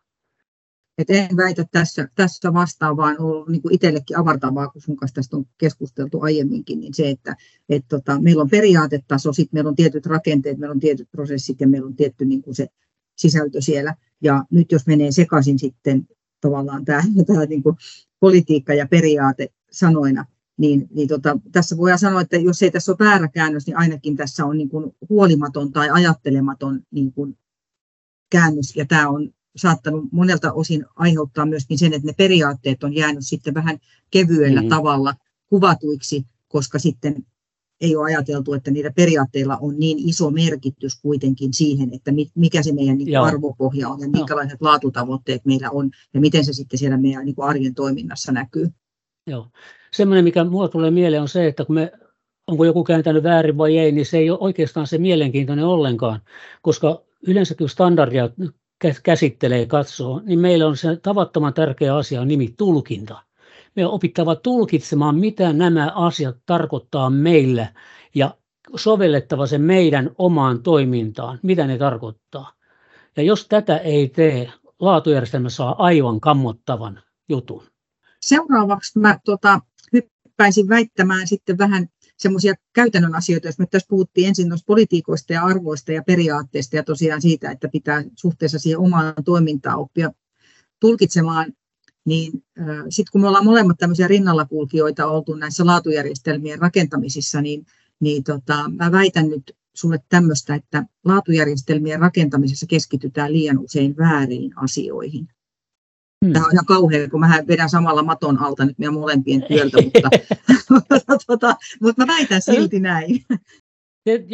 Et 0.98 1.10
en 1.10 1.36
väitä 1.36 1.64
tässä, 1.72 2.08
tässä 2.14 2.52
vastaan, 2.52 2.96
vaan 2.96 3.16
on 3.18 3.26
ollut 3.26 3.48
niin 3.48 3.62
itsellekin 3.70 4.18
avartavaa, 4.18 4.68
kun 4.68 4.82
sun 4.82 4.96
kanssa 4.96 5.14
tästä 5.14 5.36
on 5.36 5.46
keskusteltu 5.58 6.20
aiemminkin, 6.20 6.80
niin 6.80 6.94
se, 6.94 7.10
että 7.10 7.36
et 7.68 7.84
tota, 7.88 8.20
meillä 8.20 8.42
on 8.42 8.50
periaatetaso, 8.50 9.32
sitten 9.32 9.56
meillä 9.56 9.68
on 9.68 9.76
tietyt 9.76 10.06
rakenteet, 10.06 10.58
meillä 10.58 10.72
on 10.72 10.80
tietyt 10.80 11.08
prosessit 11.10 11.60
ja 11.60 11.68
meillä 11.68 11.86
on 11.86 11.96
tietty 11.96 12.24
niin 12.24 12.42
kuin 12.42 12.54
se 12.54 12.68
sisältö 13.16 13.60
siellä. 13.60 13.94
Ja 14.22 14.44
nyt 14.50 14.72
jos 14.72 14.86
menee 14.86 15.12
sekaisin 15.12 15.58
sitten 15.58 16.06
tavallaan 16.40 16.84
tämä, 16.84 17.02
tämä 17.26 17.44
niin 17.44 17.62
kuin 17.62 17.76
politiikka 18.20 18.74
ja 18.74 18.86
periaate 18.86 19.48
sanoina, 19.70 20.24
niin, 20.56 20.88
niin 20.90 21.08
tota, 21.08 21.38
tässä 21.52 21.76
voidaan 21.76 21.98
sanoa, 21.98 22.20
että 22.20 22.36
jos 22.36 22.62
ei 22.62 22.70
tässä 22.70 22.92
ole 22.92 23.08
väärä 23.10 23.28
käännös, 23.28 23.66
niin 23.66 23.76
ainakin 23.76 24.16
tässä 24.16 24.44
on 24.44 24.58
niin 24.58 24.68
kuin 24.68 24.96
huolimaton 25.08 25.72
tai 25.72 25.90
ajattelematon 25.90 26.80
niin 26.90 27.12
kuin 27.12 27.38
käännös, 28.30 28.76
ja 28.76 28.86
tämä 28.86 29.08
on 29.08 29.30
saattanut 29.56 30.04
monelta 30.12 30.52
osin 30.52 30.84
aiheuttaa 30.96 31.46
myöskin 31.46 31.78
sen, 31.78 31.92
että 31.92 32.06
ne 32.06 32.12
periaatteet 32.12 32.84
on 32.84 32.94
jäänyt 32.94 33.26
sitten 33.26 33.54
vähän 33.54 33.78
kevyellä 34.10 34.62
mm. 34.62 34.68
tavalla 34.68 35.14
kuvatuiksi, 35.46 36.26
koska 36.48 36.78
sitten 36.78 37.26
ei 37.80 37.96
ole 37.96 38.04
ajateltu, 38.04 38.54
että 38.54 38.70
niillä 38.70 38.90
periaatteilla 38.90 39.56
on 39.60 39.78
niin 39.78 40.08
iso 40.08 40.30
merkitys 40.30 41.00
kuitenkin 41.02 41.54
siihen, 41.54 41.94
että 41.94 42.10
mikä 42.34 42.62
se 42.62 42.72
meidän 42.72 42.98
niin 42.98 43.20
arvopohja 43.20 43.88
on 43.88 44.00
ja 44.00 44.08
minkälaiset 44.08 44.58
Joo. 44.60 44.70
laatutavoitteet 44.70 45.44
meillä 45.44 45.70
on 45.70 45.90
ja 46.14 46.20
miten 46.20 46.44
se 46.44 46.52
sitten 46.52 46.78
siellä 46.78 46.96
meidän 46.96 47.24
niin 47.24 47.34
arjen 47.38 47.74
toiminnassa 47.74 48.32
näkyy. 48.32 48.68
Joo. 49.26 49.48
Semmoinen, 49.92 50.24
mikä 50.24 50.44
minulle 50.44 50.68
tulee 50.68 50.90
mieleen, 50.90 51.22
on 51.22 51.28
se, 51.28 51.46
että 51.46 51.64
kun 51.64 51.74
me, 51.74 51.92
onko 52.46 52.64
joku 52.64 52.84
kääntänyt 52.84 53.22
väärin 53.22 53.58
vai 53.58 53.78
ei, 53.78 53.92
niin 53.92 54.06
se 54.06 54.18
ei 54.18 54.30
ole 54.30 54.38
oikeastaan 54.40 54.86
se 54.86 54.98
mielenkiintoinen 54.98 55.64
ollenkaan, 55.64 56.20
koska 56.62 57.02
yleensä 57.26 57.54
kun 57.54 57.68
standardia 57.68 58.30
käsittelee, 59.02 59.66
katsoo, 59.66 60.22
niin 60.24 60.38
meillä 60.38 60.66
on 60.66 60.76
se 60.76 60.96
tavattoman 60.96 61.54
tärkeä 61.54 61.96
asia, 61.96 62.24
nimi 62.24 62.54
tulkinta. 62.56 63.22
Me 63.78 63.86
on 63.86 63.92
opittava 63.92 64.36
tulkitsemaan, 64.36 65.18
mitä 65.18 65.52
nämä 65.52 65.92
asiat 65.94 66.36
tarkoittaa 66.46 67.10
meillä 67.10 67.74
ja 68.14 68.34
sovellettava 68.76 69.46
se 69.46 69.58
meidän 69.58 70.10
omaan 70.18 70.62
toimintaan, 70.62 71.38
mitä 71.42 71.66
ne 71.66 71.78
tarkoittaa. 71.78 72.52
Ja 73.16 73.22
jos 73.22 73.48
tätä 73.48 73.76
ei 73.76 74.08
tee, 74.08 74.52
laatujärjestelmä 74.80 75.48
saa 75.48 75.84
aivan 75.84 76.20
kammottavan 76.20 77.02
jutun. 77.28 77.62
Seuraavaksi 78.20 78.98
mä 78.98 79.18
tota, 79.24 79.60
hyppäisin 79.92 80.68
väittämään 80.68 81.28
sitten 81.28 81.58
vähän 81.58 81.88
semmoisia 82.16 82.54
käytännön 82.72 83.14
asioita, 83.14 83.48
jos 83.48 83.58
me 83.58 83.66
tässä 83.66 83.88
puhuttiin 83.88 84.28
ensin 84.28 84.48
noista 84.48 84.66
politiikoista 84.66 85.32
ja 85.32 85.44
arvoista 85.44 85.92
ja 85.92 86.02
periaatteista 86.06 86.76
ja 86.76 86.82
tosiaan 86.82 87.22
siitä, 87.22 87.50
että 87.50 87.68
pitää 87.68 88.04
suhteessa 88.16 88.58
siihen 88.58 88.78
omaan 88.78 89.14
toimintaan 89.24 89.78
oppia 89.78 90.10
tulkitsemaan, 90.80 91.52
niin 92.08 92.44
äh, 92.60 92.66
sitten 92.88 93.12
kun 93.12 93.20
me 93.20 93.28
ollaan 93.28 93.44
molemmat 93.44 93.78
tämmöisiä 93.78 94.08
rinnallakulkijoita 94.08 95.06
oltu 95.06 95.34
näissä 95.34 95.66
laatujärjestelmien 95.66 96.58
rakentamisissa, 96.58 97.40
niin, 97.40 97.66
niin 98.00 98.24
tota, 98.24 98.70
mä 98.76 98.92
väitän 98.92 99.28
nyt 99.28 99.56
sulle 99.74 99.98
tämmöistä, 100.08 100.54
että 100.54 100.84
laatujärjestelmien 101.04 102.00
rakentamisessa 102.00 102.66
keskitytään 102.66 103.32
liian 103.32 103.58
usein 103.58 103.96
väärin 103.96 104.52
asioihin. 104.56 105.28
Hmm. 106.24 106.32
Tämä 106.32 106.46
on 106.46 106.52
ihan 106.52 106.66
kauhean, 106.66 107.10
kun 107.10 107.20
mä 107.20 107.44
vedän 107.48 107.70
samalla 107.70 108.02
maton 108.02 108.38
alta 108.38 108.64
nyt 108.64 108.78
meidän 108.78 108.94
molempien 108.94 109.42
työltä, 109.42 109.78
mutta, 109.82 110.10
tota, 111.26 111.56
mutta 111.80 112.06
mä 112.06 112.12
väitän 112.12 112.42
silti 112.42 112.80
näin. 112.80 113.24
Se, 114.08 114.24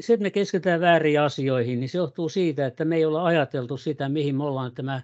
se, 0.00 0.12
että 0.14 0.22
me 0.22 0.30
keskitytään 0.30 0.80
väärin 0.80 1.20
asioihin, 1.20 1.80
niin 1.80 1.88
se 1.88 1.98
johtuu 1.98 2.28
siitä, 2.28 2.66
että 2.66 2.84
me 2.84 2.96
ei 2.96 3.04
olla 3.04 3.24
ajateltu 3.24 3.76
sitä, 3.76 4.08
mihin 4.08 4.36
me 4.36 4.44
ollaan 4.44 4.74
tämä 4.74 5.02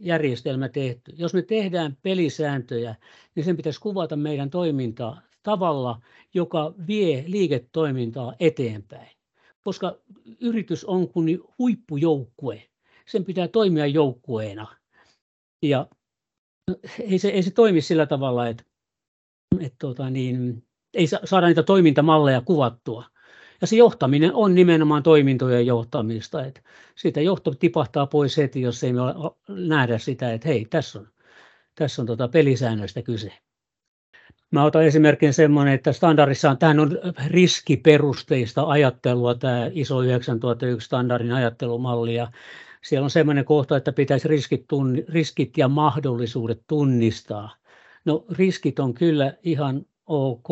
järjestelmä 0.00 0.68
tehty. 0.68 1.12
Jos 1.16 1.34
me 1.34 1.42
tehdään 1.42 1.96
pelisääntöjä, 2.02 2.94
niin 3.34 3.44
sen 3.44 3.56
pitäisi 3.56 3.80
kuvata 3.80 4.16
meidän 4.16 4.50
toimintaa 4.50 5.20
tavalla, 5.42 6.00
joka 6.34 6.74
vie 6.86 7.24
liiketoimintaa 7.26 8.34
eteenpäin. 8.40 9.10
Koska 9.64 9.98
yritys 10.40 10.84
on 10.84 11.08
kuin 11.08 11.40
huippujoukkue. 11.58 12.62
Sen 13.06 13.24
pitää 13.24 13.48
toimia 13.48 13.86
joukkueena– 13.86 14.66
ja 15.62 15.86
ei 17.00 17.18
se, 17.18 17.28
ei 17.28 17.42
se 17.42 17.50
toimi 17.50 17.80
sillä 17.80 18.06
tavalla, 18.06 18.48
että, 18.48 18.64
että 19.60 19.76
tuota, 19.80 20.10
niin, 20.10 20.66
ei 20.94 21.06
saada 21.24 21.46
niitä 21.46 21.62
toimintamalleja 21.62 22.40
kuvattua. 22.40 23.04
Ja 23.60 23.66
se 23.66 23.76
johtaminen 23.76 24.34
on 24.34 24.54
nimenomaan 24.54 25.02
toimintojen 25.02 25.66
johtamista. 25.66 26.44
Että 26.44 26.60
siitä 26.96 27.20
johto 27.20 27.54
tipahtaa 27.54 28.06
pois 28.06 28.36
heti, 28.36 28.60
jos 28.60 28.84
ei 28.84 28.92
me 28.92 29.00
nähdä 29.48 29.98
sitä, 29.98 30.32
että 30.32 30.48
hei, 30.48 30.64
tässä 30.64 30.98
on, 30.98 31.08
tässä 31.74 32.02
on 32.02 32.06
tuota 32.06 32.28
pelisäännöistä 32.28 33.02
kyse. 33.02 33.32
Mä 34.50 34.64
otan 34.64 34.84
esimerkin 34.84 35.32
semmoinen, 35.32 35.74
että 35.74 35.92
standardissa 35.92 36.50
on, 36.50 36.58
tähän 36.58 36.80
on 36.80 36.98
riskiperusteista 37.26 38.62
ajattelua, 38.62 39.34
tämä 39.34 39.70
ISO 39.72 40.02
9001 40.02 40.86
standardin 40.86 41.32
ajattelumalli, 41.32 42.14
ja 42.14 42.32
siellä 42.82 43.04
on 43.04 43.10
sellainen 43.10 43.44
kohta, 43.44 43.76
että 43.76 43.92
pitäisi 43.92 44.28
riskit, 44.28 44.64
tunni, 44.68 45.04
riskit 45.08 45.58
ja 45.58 45.68
mahdollisuudet 45.68 46.62
tunnistaa. 46.66 47.56
No 48.04 48.24
riskit 48.30 48.78
on 48.78 48.94
kyllä 48.94 49.34
ihan 49.42 49.86
ok, 50.06 50.48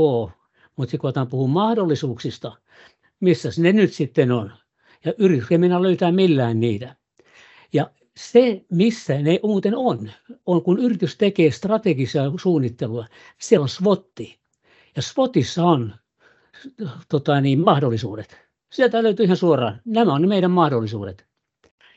mutta 0.76 0.98
kun 0.98 1.08
otan 1.08 1.28
puhun 1.28 1.50
mahdollisuuksista, 1.50 2.52
missä 3.20 3.48
ne 3.58 3.72
nyt 3.72 3.92
sitten 3.92 4.32
on? 4.32 4.52
Ja 5.04 5.12
yrityksiä 5.18 5.58
minä 5.58 5.82
löytää 5.82 6.12
millään 6.12 6.60
niitä. 6.60 6.96
Ja 7.72 7.90
se, 8.16 8.64
missä 8.72 9.22
ne 9.22 9.40
muuten 9.42 9.76
on, 9.76 10.10
on 10.46 10.62
kun 10.62 10.78
yritys 10.78 11.16
tekee 11.16 11.50
strategisia 11.50 12.22
suunnittelua, 12.40 13.06
se 13.38 13.58
on 13.58 13.68
SWOTi. 13.68 14.38
Ja 14.96 15.02
SWOTissa 15.02 15.64
on 15.64 15.94
tota 17.08 17.40
niin, 17.40 17.60
mahdollisuudet. 17.60 18.48
Sieltä 18.72 19.02
löytyy 19.02 19.24
ihan 19.24 19.36
suoraan. 19.36 19.80
Nämä 19.84 20.14
on 20.14 20.22
ne 20.22 20.28
meidän 20.28 20.50
mahdollisuudet. 20.50 21.26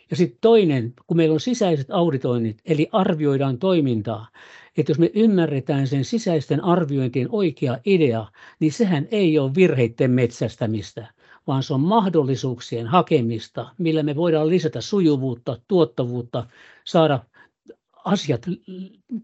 Ja 0.10 0.16
sitten 0.16 0.38
toinen, 0.42 0.94
kun 1.08 1.18
meillä 1.18 1.34
on 1.34 1.40
sisäiset 1.40 1.92
auditoinnit, 1.92 2.62
eli 2.66 2.90
arvioidaan 2.92 3.58
toimintaa, 3.58 4.28
että 4.82 4.92
jos 4.92 5.00
me 5.00 5.12
ymmärretään 5.14 5.88
sen 5.88 6.06
sisäisten 6.06 6.64
arviointien 6.64 7.28
oikea 7.32 7.78
idea, 7.86 8.28
niin 8.60 8.72
sehän 8.72 9.08
ei 9.12 9.40
ole 9.40 9.56
virheiden 9.56 10.12
metsästämistä, 10.12 11.08
vaan 11.48 11.64
se 11.64 11.74
on 11.74 11.82
mahdollisuuksien 11.82 12.88
hakemista, 12.88 13.70
millä 13.78 14.04
me 14.04 14.16
voidaan 14.16 14.50
lisätä 14.50 14.82
sujuvuutta, 14.82 15.58
tuottavuutta, 15.68 16.48
saada 16.86 17.20
asiat, 18.06 18.46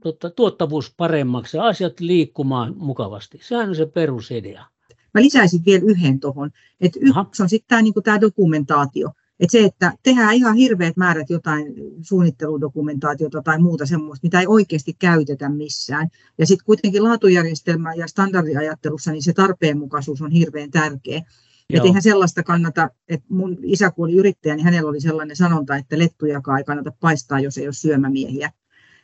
tuota, 0.04 0.30
tuottavuus 0.30 0.94
paremmaksi 0.98 1.58
ja 1.58 1.66
asiat 1.66 2.00
liikkumaan 2.00 2.74
mukavasti. 2.78 3.40
Sehän 3.42 3.70
on 3.70 3.76
se 3.76 3.86
perusidea. 3.86 4.66
Mä 5.14 5.22
lisäisin 5.22 5.66
vielä 5.66 5.84
yhden 5.86 6.20
tuohon, 6.20 6.52
että 6.82 7.00
yksi 7.02 7.44
on 7.44 7.50
sitten 7.50 7.68
tämä 7.68 7.82
niinku 7.82 8.02
dokumentaatio. 8.22 9.12
Että 9.40 9.52
se, 9.52 9.66
että 9.66 9.94
tehdään 10.04 10.36
ihan 10.36 10.56
hirveät 10.56 10.98
määrät 10.98 11.30
jotain 11.30 11.74
suunnitteludokumentaatiota 12.02 13.42
tai 13.42 13.60
muuta 13.60 13.86
semmoista, 13.86 14.26
mitä 14.26 14.40
ei 14.40 14.48
oikeasti 14.48 14.94
käytetä 15.00 15.50
missään. 15.50 16.08
Ja 16.38 16.46
sitten 16.46 16.66
kuitenkin 16.66 17.04
laatujärjestelmä 17.04 17.94
ja 17.94 18.08
standardiajattelussa 18.08 19.12
niin 19.12 19.24
se 19.24 19.34
tarpeenmukaisuus 19.34 20.22
on 20.22 20.32
hirveän 20.32 20.72
tärkeä. 20.72 21.22
Että 21.70 21.88
eihän 21.88 22.02
sellaista 22.02 22.44
kannata, 22.44 22.90
että 23.10 23.26
mun 23.30 23.58
isä 23.64 23.92
kun 23.92 24.08
oli 24.08 24.16
yrittäjä, 24.16 24.56
niin 24.56 24.66
hänellä 24.66 24.90
oli 24.90 25.02
sellainen 25.02 25.36
sanonta, 25.36 25.76
että 25.76 25.98
lettujakaan 25.98 26.58
ei 26.58 26.64
kannata 26.64 26.92
paistaa, 27.00 27.40
jos 27.40 27.58
ei 27.58 27.68
ole 27.68 27.74
syömämiehiä. 27.74 28.52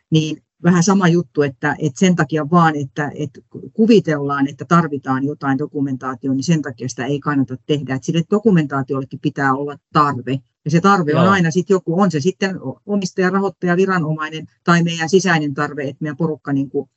Niin 0.10 0.43
vähän 0.64 0.84
sama 0.84 1.08
juttu, 1.08 1.42
että, 1.42 1.76
että 1.80 2.00
sen 2.00 2.16
takia 2.16 2.50
vaan, 2.50 2.76
että, 2.76 3.12
että 3.16 3.42
kuvitellaan, 3.74 4.48
että 4.48 4.66
tarvitaan 4.66 5.24
jotain 5.24 5.58
dokumentaatioon, 5.58 6.38
niin 6.38 6.44
sen 6.44 6.62
takia 6.62 6.90
sitä 6.90 7.06
ei 7.06 7.20
kannata 7.20 7.56
tehdä. 7.66 7.96
Että 7.96 8.06
sille 8.06 8.24
dokumentaatiollekin 8.32 9.20
pitää 9.20 9.54
olla 9.54 9.78
tarve. 9.94 10.40
Ja 10.66 10.72
se 10.72 10.82
tarve 10.82 11.12
Joo. 11.12 11.22
on 11.22 11.30
aina 11.30 11.52
sitten 11.52 11.76
joku, 11.76 12.02
on 12.02 12.12
se 12.12 12.20
sitten 12.20 12.60
omistaja, 12.86 13.30
rahoittaja, 13.30 13.78
viranomainen 13.78 14.48
tai 14.64 14.84
meidän 14.84 15.10
sisäinen 15.10 15.54
tarve, 15.54 15.84
että 15.84 15.98
meidän 16.00 16.18
porukka 16.18 16.54
niin 16.54 16.70
kuin 16.70 16.90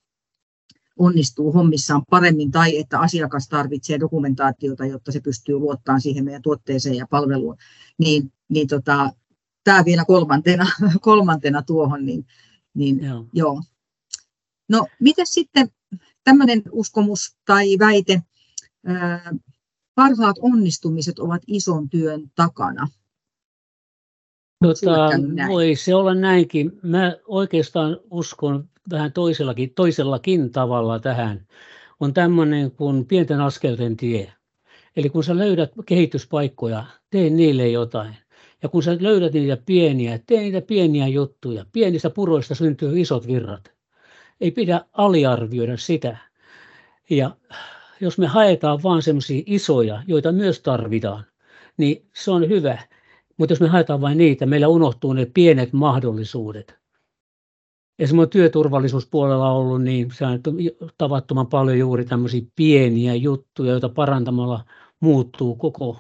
onnistuu 0.99 1.52
hommissaan 1.52 2.02
paremmin 2.11 2.50
tai 2.50 2.78
että 2.78 3.00
asiakas 3.00 3.49
tarvitsee 3.49 4.00
dokumentaatiota, 4.00 4.87
jotta 4.87 5.12
se 5.12 5.20
pystyy 5.20 5.58
luottamaan 5.58 6.00
siihen 6.00 6.25
meidän 6.25 6.42
tuotteeseen 6.42 6.94
ja 6.94 7.06
palveluun. 7.11 7.56
Niin, 7.99 8.32
niin 8.49 8.68
tota, 8.68 9.11
tämä 9.64 9.85
vielä 9.85 10.04
kolmantena, 10.04 10.66
kolmantena 11.00 11.62
tuohon, 11.62 12.06
niin 12.06 12.26
niin, 12.76 13.04
joo. 13.04 13.25
joo. 13.33 13.62
No, 14.68 14.87
miten 15.00 15.26
sitten 15.26 15.68
tämmöinen 16.25 16.62
uskomus 16.71 17.37
tai 17.45 17.78
väite, 17.78 18.23
ää, 18.87 19.35
parhaat 19.95 20.37
onnistumiset 20.40 21.18
ovat 21.18 21.42
ison 21.47 21.88
työn 21.88 22.30
takana? 22.35 22.88
Tota, 24.62 25.09
voi 25.49 25.76
se 25.76 25.95
olla 25.95 26.14
näinkin. 26.14 26.73
Mä 26.83 27.16
oikeastaan 27.26 28.00
uskon 28.11 28.68
vähän 28.90 29.12
toisellakin, 29.12 29.75
toisellakin 29.75 30.52
tavalla 30.52 30.99
tähän. 30.99 31.47
On 32.00 32.14
tämmöinen 32.14 32.71
kuin 32.71 33.06
pienten 33.06 33.40
askelten 33.40 33.97
tie. 33.97 34.33
Eli 34.97 35.11
kun 35.11 35.25
sä 35.25 35.38
löydät 35.38 35.71
kehityspaikkoja, 35.87 36.87
tee 37.11 37.30
niille 37.30 37.68
jotain. 37.68 38.16
Ja 38.66 38.70
kun 38.70 38.82
sä 38.82 38.96
löydät 39.00 39.32
niitä 39.32 39.56
pieniä, 39.66 40.18
tee 40.26 40.40
niitä 40.40 40.61
pieniä 40.61 41.06
juttuja. 41.06 41.64
Pienistä 41.73 42.11
puroista 42.11 42.54
syntyy 42.54 43.00
isot 43.00 43.26
virrat. 43.26 43.73
Ei 44.40 44.50
pidä 44.50 44.85
aliarvioida 44.92 45.76
sitä. 45.76 46.16
Ja 47.11 47.37
jos 48.00 48.18
me 48.18 48.26
haetaan 48.26 48.82
vaan 48.82 49.02
semmoisia 49.02 49.42
isoja, 49.46 50.02
joita 50.06 50.32
myös 50.32 50.61
tarvitaan, 50.61 51.25
niin 51.76 52.06
se 52.14 52.30
on 52.30 52.49
hyvä. 52.49 52.79
Mutta 53.37 53.52
jos 53.52 53.61
me 53.61 53.68
haetaan 53.68 54.00
vain 54.00 54.18
niitä, 54.18 54.46
meillä 54.46 54.68
unohtuu 54.68 55.12
ne 55.12 55.26
pienet 55.35 55.72
mahdollisuudet. 55.72 56.74
Esimerkiksi 57.98 58.38
työturvallisuuspuolella 58.38 59.50
on 59.50 59.57
ollut 59.57 59.83
niin 59.83 60.11
se 60.11 60.26
on 60.26 60.40
tavattoman 60.98 61.46
paljon 61.46 61.79
juuri 61.79 62.05
tämmöisiä 62.05 62.42
pieniä 62.57 63.14
juttuja, 63.14 63.70
joita 63.70 63.88
parantamalla 63.88 64.64
muuttuu 65.00 65.57
koko 65.57 65.98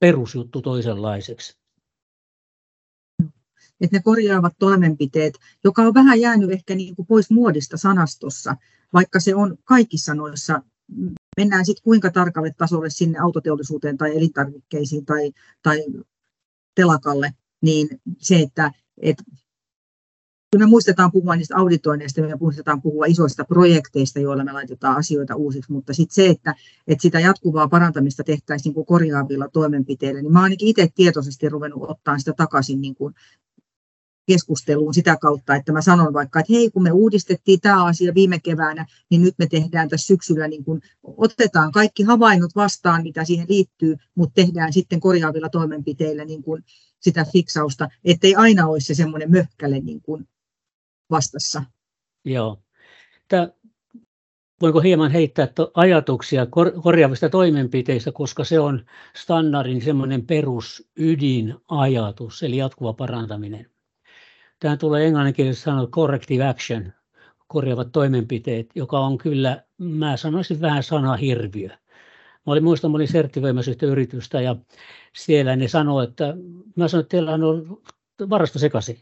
perusjuttu 0.00 0.62
toisenlaiseksi 0.62 1.59
että 3.80 3.96
ne 3.96 4.02
korjaavat 4.02 4.54
toimenpiteet, 4.58 5.34
joka 5.64 5.82
on 5.82 5.94
vähän 5.94 6.20
jäänyt 6.20 6.50
ehkä 6.50 6.74
niin 6.74 6.96
kuin 6.96 7.06
pois 7.06 7.30
muodista 7.30 7.76
sanastossa, 7.76 8.56
vaikka 8.92 9.20
se 9.20 9.34
on 9.34 9.56
kaikissa 9.64 10.14
noissa, 10.14 10.62
mennään 11.36 11.66
sitten 11.66 11.84
kuinka 11.84 12.10
tarkalle 12.10 12.54
tasolle 12.58 12.90
sinne 12.90 13.18
autoteollisuuteen 13.18 13.98
tai 13.98 14.16
elintarvikkeisiin 14.16 15.04
tai, 15.04 15.32
tai 15.62 15.84
telakalle, 16.74 17.34
niin 17.62 17.88
se, 18.18 18.40
että, 18.40 18.72
että 19.02 19.24
me 20.58 20.66
muistetaan 20.66 21.12
puhua 21.12 21.36
niistä 21.36 21.56
auditoinneista, 21.56 22.20
me 22.20 22.36
muistetaan 22.40 22.82
puhua 22.82 23.06
isoista 23.06 23.44
projekteista, 23.44 24.20
joilla 24.20 24.44
me 24.44 24.52
laitetaan 24.52 24.96
asioita 24.96 25.36
uusiksi, 25.36 25.72
mutta 25.72 25.94
sitten 25.94 26.14
se, 26.14 26.26
että, 26.26 26.54
että 26.86 27.02
sitä 27.02 27.20
jatkuvaa 27.20 27.68
parantamista 27.68 28.24
tehtäisiin 28.24 28.74
niin 28.74 28.86
korjaavilla 28.86 29.48
toimenpiteillä, 29.48 30.22
niin 30.22 30.32
mä 30.32 30.42
ainakin 30.42 30.68
itse 30.68 30.88
tietoisesti 30.94 31.48
ruvennut 31.48 31.90
ottaa 31.90 32.18
sitä 32.18 32.32
takaisin 32.32 32.80
niin 32.80 32.94
kuin 32.94 33.14
keskusteluun 34.32 34.94
sitä 34.94 35.16
kautta, 35.16 35.54
että 35.54 35.72
mä 35.72 35.82
sanon 35.82 36.12
vaikka, 36.12 36.40
että 36.40 36.52
hei, 36.52 36.70
kun 36.70 36.82
me 36.82 36.92
uudistettiin 36.92 37.60
tämä 37.60 37.84
asia 37.84 38.14
viime 38.14 38.40
keväänä, 38.40 38.86
niin 39.10 39.22
nyt 39.22 39.34
me 39.38 39.46
tehdään 39.46 39.88
tässä 39.88 40.06
syksyllä, 40.06 40.48
niin 40.48 40.64
kun 40.64 40.80
otetaan 41.02 41.72
kaikki 41.72 42.02
havainnot 42.02 42.50
vastaan, 42.56 43.02
mitä 43.02 43.24
siihen 43.24 43.46
liittyy, 43.48 43.96
mutta 44.14 44.34
tehdään 44.34 44.72
sitten 44.72 45.00
korjaavilla 45.00 45.48
toimenpiteillä 45.48 46.24
niin 46.24 46.42
kun 46.42 46.62
sitä 47.00 47.26
fiksausta, 47.32 47.88
ettei 48.04 48.34
aina 48.34 48.66
olisi 48.66 48.86
se 48.86 48.94
semmoinen 48.94 49.30
möhkäle 49.30 49.80
niin 49.80 50.02
kun 50.02 50.26
vastassa. 51.10 51.62
Joo. 52.24 52.62
Tämä 53.28 53.48
voinko 54.60 54.80
hieman 54.80 55.10
heittää 55.10 55.48
ajatuksia 55.74 56.46
korjaavista 56.82 57.28
toimenpiteistä, 57.28 58.12
koska 58.12 58.44
se 58.44 58.60
on 58.60 58.86
standardin 59.16 59.82
semmoinen 59.82 60.26
perusydinajatus, 60.26 62.42
eli 62.42 62.56
jatkuva 62.56 62.92
parantaminen. 62.92 63.70
Tähän 64.60 64.78
tulee 64.78 65.06
englanninkielisesti 65.06 65.64
sanoa 65.64 65.86
corrective 65.86 66.48
action, 66.48 66.92
korjaavat 67.48 67.92
toimenpiteet, 67.92 68.70
joka 68.74 68.98
on 68.98 69.18
kyllä, 69.18 69.62
mä 69.78 70.16
sanoisin 70.16 70.60
vähän 70.60 70.82
sana 70.82 71.16
hirviö. 71.16 71.68
Mä 72.46 72.52
olin 72.52 72.64
muistan, 72.64 72.90
mä 72.90 72.96
olin 72.96 73.08
sertifioimassa 73.08 73.70
yritystä 73.82 74.40
ja 74.40 74.56
siellä 75.16 75.56
ne 75.56 75.68
sanoi, 75.68 76.04
että 76.04 76.34
mä 76.76 76.88
sanoin, 76.88 77.02
että 77.02 77.10
teillä 77.10 77.32
on 77.32 77.80
varasto 78.30 78.58
sekaisin. 78.58 78.98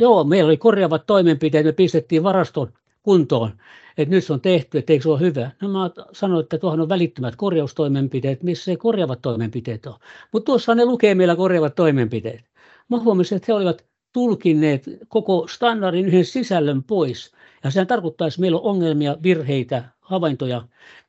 Joo, 0.00 0.24
meillä 0.24 0.48
oli 0.48 0.56
korjaavat 0.56 1.06
toimenpiteet, 1.06 1.66
me 1.66 1.72
pistettiin 1.72 2.22
varaston 2.22 2.72
kuntoon, 3.02 3.50
että 3.98 4.14
nyt 4.14 4.24
se 4.24 4.32
on 4.32 4.40
tehty, 4.40 4.78
että 4.78 4.92
eikö 4.92 5.02
se 5.02 5.08
ole 5.08 5.20
hyvä. 5.20 5.50
No 5.62 5.68
mä 5.68 5.90
sanoin, 6.12 6.42
että 6.42 6.58
tuohon 6.58 6.80
on 6.80 6.88
välittömät 6.88 7.36
korjaustoimenpiteet, 7.36 8.42
missä 8.42 8.70
ei 8.70 8.76
korjaavat 8.76 9.22
toimenpiteet 9.22 9.86
ole. 9.86 9.94
Mutta 10.32 10.46
tuossa 10.46 10.74
ne 10.74 10.84
lukee 10.84 11.14
meillä 11.14 11.36
korjaavat 11.36 11.74
toimenpiteet. 11.74 12.44
Mä 12.88 12.98
huomasin, 12.98 13.36
että 13.36 13.46
he 13.48 13.54
olivat 13.54 13.84
tulkinneet 14.14 14.84
koko 15.08 15.46
standardin 15.46 16.06
yhden 16.06 16.24
sisällön 16.24 16.82
pois. 16.82 17.32
Ja 17.64 17.70
sehän 17.70 17.86
tarkoittaa, 17.86 18.28
että 18.28 18.40
meillä 18.40 18.58
on 18.58 18.64
ongelmia, 18.64 19.16
virheitä, 19.22 19.84
havaintoja, 20.00 20.68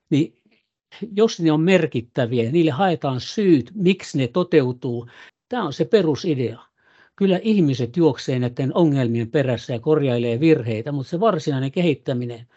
niin 0.09 0.33
jos 1.15 1.39
ne 1.39 1.51
on 1.51 1.61
merkittäviä, 1.61 2.51
niille 2.51 2.71
haetaan 2.71 3.19
syyt, 3.19 3.71
miksi 3.75 4.17
ne 4.17 4.27
toteutuu. 4.27 5.07
Tämä 5.49 5.63
on 5.63 5.73
se 5.73 5.85
perusidea. 5.85 6.59
Kyllä 7.15 7.39
ihmiset 7.43 7.97
juoksee 7.97 8.39
näiden 8.39 8.71
ongelmien 8.75 9.31
perässä 9.31 9.73
ja 9.73 9.79
korjailee 9.79 10.39
virheitä, 10.39 10.91
mutta 10.91 11.09
se 11.09 11.19
varsinainen 11.19 11.71
kehittäminen, 11.71 12.47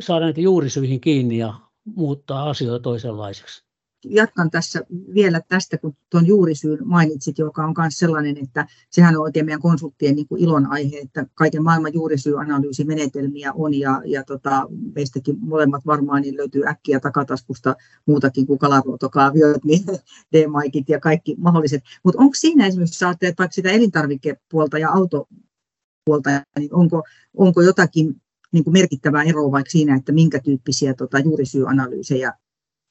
saada 0.00 0.24
näitä 0.24 0.40
juurisyihin 0.40 1.00
kiinni 1.00 1.38
ja 1.38 1.54
muuttaa 1.84 2.50
asioita 2.50 2.82
toisenlaiseksi 2.82 3.69
jatkan 4.04 4.50
tässä 4.50 4.80
vielä 5.14 5.40
tästä, 5.48 5.78
kun 5.78 5.96
tuon 6.10 6.26
juurisyyn 6.26 6.78
mainitsit, 6.84 7.38
joka 7.38 7.64
on 7.64 7.74
myös 7.78 7.98
sellainen, 7.98 8.38
että 8.38 8.66
sehän 8.90 9.16
on 9.16 9.22
oikein 9.22 9.46
meidän 9.46 9.60
konsulttien 9.60 10.16
niin 10.16 10.28
kuin 10.28 10.42
ilon 10.42 10.66
aihe, 10.66 10.98
että 10.98 11.26
kaiken 11.34 11.62
maailman 11.62 11.94
juurisyyanalyysimimenetelmiä 11.94 13.52
on 13.52 13.74
ja, 13.74 14.02
ja 14.04 14.24
tota, 14.24 14.66
meistäkin 14.94 15.36
molemmat 15.40 15.86
varmaan 15.86 16.22
niin 16.22 16.36
löytyy 16.36 16.66
äkkiä 16.66 17.00
takataskusta 17.00 17.76
muutakin 18.06 18.46
kuin 18.46 18.58
kalaruotokaaviot, 18.58 19.64
niin 19.64 19.84
D-maikit 20.32 20.88
ja 20.88 21.00
kaikki 21.00 21.34
mahdolliset. 21.38 21.82
Mutta 22.04 22.20
onko 22.20 22.34
siinä 22.34 22.66
esimerkiksi, 22.66 23.04
jos 23.04 23.08
ajattelet 23.08 23.38
vaikka 23.38 23.54
sitä 23.54 23.70
elintarvikepuolta 23.70 24.78
ja 24.78 24.90
autopuolta, 24.90 26.30
niin 26.58 26.74
onko, 26.74 27.02
onko 27.36 27.62
jotakin 27.62 28.20
niin 28.52 28.64
kuin 28.64 28.72
merkittävää 28.72 29.22
eroa 29.22 29.52
vaikka 29.52 29.70
siinä, 29.70 29.96
että 29.96 30.12
minkä 30.12 30.40
tyyppisiä 30.40 30.94
tota, 30.94 31.18
juurisyyanalyysejä 31.18 32.32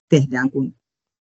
tehdään, 0.08 0.50
kun 0.50 0.74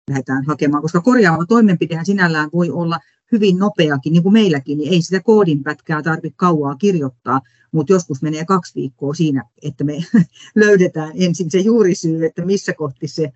lähdetään 0.09 0.45
hakemaan, 0.45 0.81
koska 0.81 1.01
korjaava 1.01 1.45
toimenpidehän 1.45 2.05
sinällään 2.05 2.49
voi 2.53 2.69
olla 2.69 2.97
hyvin 3.31 3.59
nopeakin, 3.59 4.13
niin 4.13 4.23
kuin 4.23 4.33
meilläkin, 4.33 4.77
niin 4.77 4.93
ei 4.93 5.01
sitä 5.01 5.23
koodinpätkää 5.23 6.01
tarvitse 6.01 6.35
kauaa 6.35 6.75
kirjoittaa, 6.75 7.41
mutta 7.71 7.93
joskus 7.93 8.21
menee 8.21 8.45
kaksi 8.45 8.75
viikkoa 8.75 9.13
siinä, 9.13 9.43
että 9.63 9.83
me 9.83 9.93
löydetään 10.55 11.11
ensin 11.15 11.51
se 11.51 11.59
juurisyy, 11.59 12.25
että 12.25 12.45
missä 12.45 12.73
kohti 12.73 13.07
se 13.07 13.31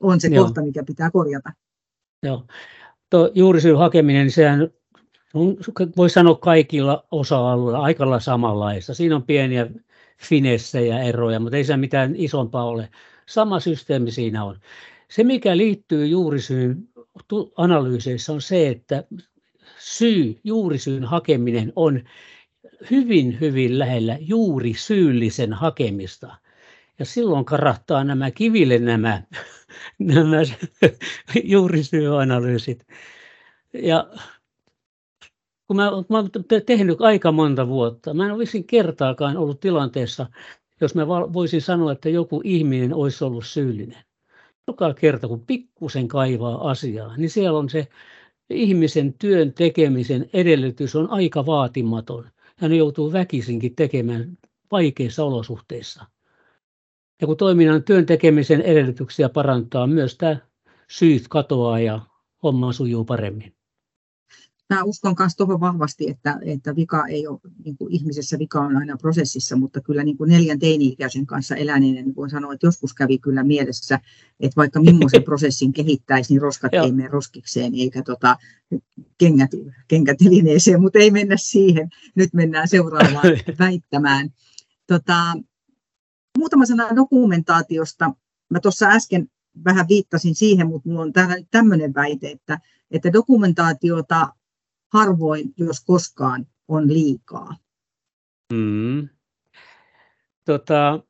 on 0.00 0.20
se 0.20 0.28
Joo. 0.28 0.44
kohta, 0.44 0.62
mikä 0.62 0.84
pitää 0.84 1.10
korjata. 1.10 1.52
Joo. 2.22 2.46
Tuo 3.10 3.30
juurisyyn 3.34 3.78
hakeminen, 3.78 4.22
niin 4.22 4.32
sehän 4.32 4.68
on, 5.34 5.56
voi 5.96 6.10
sanoa 6.10 6.34
kaikilla 6.34 7.04
osa-alueilla 7.10 7.82
aika 7.82 8.04
lailla 8.04 8.20
samanlaista. 8.20 8.94
Siinä 8.94 9.16
on 9.16 9.22
pieniä 9.22 9.70
finessejä 10.22 11.02
eroja, 11.02 11.40
mutta 11.40 11.56
ei 11.56 11.64
se 11.64 11.76
mitään 11.76 12.16
isompaa 12.16 12.64
ole. 12.64 12.88
Sama 13.26 13.60
systeemi 13.60 14.10
siinä 14.10 14.44
on. 14.44 14.58
Se, 15.12 15.24
mikä 15.24 15.56
liittyy 15.56 16.06
juurisyyn 16.06 16.88
analyyseissä, 17.56 18.32
on 18.32 18.40
se, 18.40 18.68
että 18.68 19.04
syy, 19.78 20.40
juurisyyn 20.44 21.04
hakeminen 21.04 21.72
on 21.76 22.04
hyvin, 22.90 23.40
hyvin 23.40 23.78
lähellä 23.78 24.18
juuri 24.20 24.74
syyllisen 24.74 25.52
hakemista. 25.52 26.36
Ja 26.98 27.04
silloin 27.04 27.44
karahtaa 27.44 28.04
nämä 28.04 28.30
kiville 28.30 28.78
nämä, 28.78 29.22
nämä 29.98 30.36
juurisyyanalyysit. 31.44 32.86
Ja 33.72 34.10
kun 35.66 35.76
mä, 35.76 35.90
mä 36.08 36.18
olen 36.18 36.30
tehnyt 36.66 37.00
aika 37.00 37.32
monta 37.32 37.68
vuotta, 37.68 38.14
mä 38.14 38.26
en 38.26 38.32
olisi 38.32 38.62
kertaakaan 38.62 39.36
ollut 39.36 39.60
tilanteessa, 39.60 40.26
jos 40.80 40.94
mä 40.94 41.06
voisin 41.08 41.62
sanoa, 41.62 41.92
että 41.92 42.08
joku 42.08 42.40
ihminen 42.44 42.94
olisi 42.94 43.24
ollut 43.24 43.46
syyllinen. 43.46 44.04
Joka 44.66 44.94
kerta, 44.94 45.28
kun 45.28 45.46
pikkusen 45.46 46.08
kaivaa 46.08 46.70
asiaa, 46.70 47.16
niin 47.16 47.30
siellä 47.30 47.58
on 47.58 47.70
se 47.70 47.88
ihmisen 48.50 49.14
työn 49.14 49.52
tekemisen 49.52 50.30
edellytys 50.32 50.96
on 50.96 51.10
aika 51.10 51.46
vaatimaton. 51.46 52.30
Hän 52.56 52.72
joutuu 52.72 53.12
väkisinkin 53.12 53.74
tekemään 53.76 54.38
vaikeissa 54.70 55.24
olosuhteissa. 55.24 56.04
Ja 57.20 57.26
kun 57.26 57.36
toiminnan 57.36 57.82
työn 57.82 58.06
tekemisen 58.06 58.60
edellytyksiä 58.60 59.28
parantaa, 59.28 59.86
myös 59.86 60.16
tämä 60.16 60.36
syyt 60.88 61.28
katoaa 61.28 61.80
ja 61.80 62.00
homma 62.42 62.72
sujuu 62.72 63.04
paremmin 63.04 63.54
mä 64.74 64.84
uskon 64.84 65.14
myös 65.18 65.36
tuohon 65.36 65.60
vahvasti, 65.60 66.10
että, 66.10 66.38
että 66.44 66.76
vika 66.76 67.06
ei 67.06 67.26
ole, 67.26 67.40
niin 67.64 67.76
kuin 67.76 67.92
ihmisessä 67.92 68.38
vika 68.38 68.60
on 68.60 68.76
aina 68.76 68.96
prosessissa, 68.96 69.56
mutta 69.56 69.80
kyllä 69.80 70.04
niin 70.04 70.16
kuin 70.16 70.30
neljän 70.30 70.58
teini-ikäisen 70.58 71.26
kanssa 71.26 71.56
eläneen, 71.56 71.94
niin 71.94 72.14
kuin 72.14 72.30
sanoin, 72.30 72.54
että 72.54 72.66
joskus 72.66 72.94
kävi 72.94 73.18
kyllä 73.18 73.42
mielessä, 73.42 73.98
että 74.40 74.56
vaikka 74.56 74.80
millaisen 74.80 75.22
prosessin 75.22 75.72
kehittäisi, 75.72 76.32
niin 76.32 76.42
roskat 76.42 76.74
ei 76.74 76.92
mene 76.92 77.08
roskikseen, 77.08 77.74
eikä 77.74 78.02
tota, 78.02 78.36
kengät, 79.18 79.50
kengätelineeseen, 79.88 80.80
mutta 80.80 80.98
ei 80.98 81.10
mennä 81.10 81.36
siihen. 81.36 81.88
Nyt 82.14 82.34
mennään 82.34 82.68
seuraavaan 82.68 83.24
väittämään. 83.58 84.30
Tota, 84.86 85.34
muutama 86.38 86.66
sana 86.66 86.96
dokumentaatiosta. 86.96 88.14
Mä 88.50 88.60
tuossa 88.60 88.86
äsken 88.88 89.28
vähän 89.64 89.88
viittasin 89.88 90.34
siihen, 90.34 90.66
mutta 90.66 90.88
minulla 90.88 91.04
on 91.04 91.12
tämmöinen 91.50 91.94
väite, 91.94 92.30
että, 92.30 92.58
että 92.90 93.12
dokumentaatiota 93.12 94.28
harvoin, 94.92 95.54
jos 95.56 95.84
koskaan, 95.84 96.46
on 96.68 96.92
liikaa. 96.92 97.56
Mm. 98.52 99.08
Tota, 100.44 101.00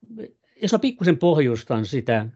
jos 0.63 0.73
mä 0.73 0.79
pikkusen 0.79 1.19
pohjustan 1.19 1.87
sitä, 1.87 2.27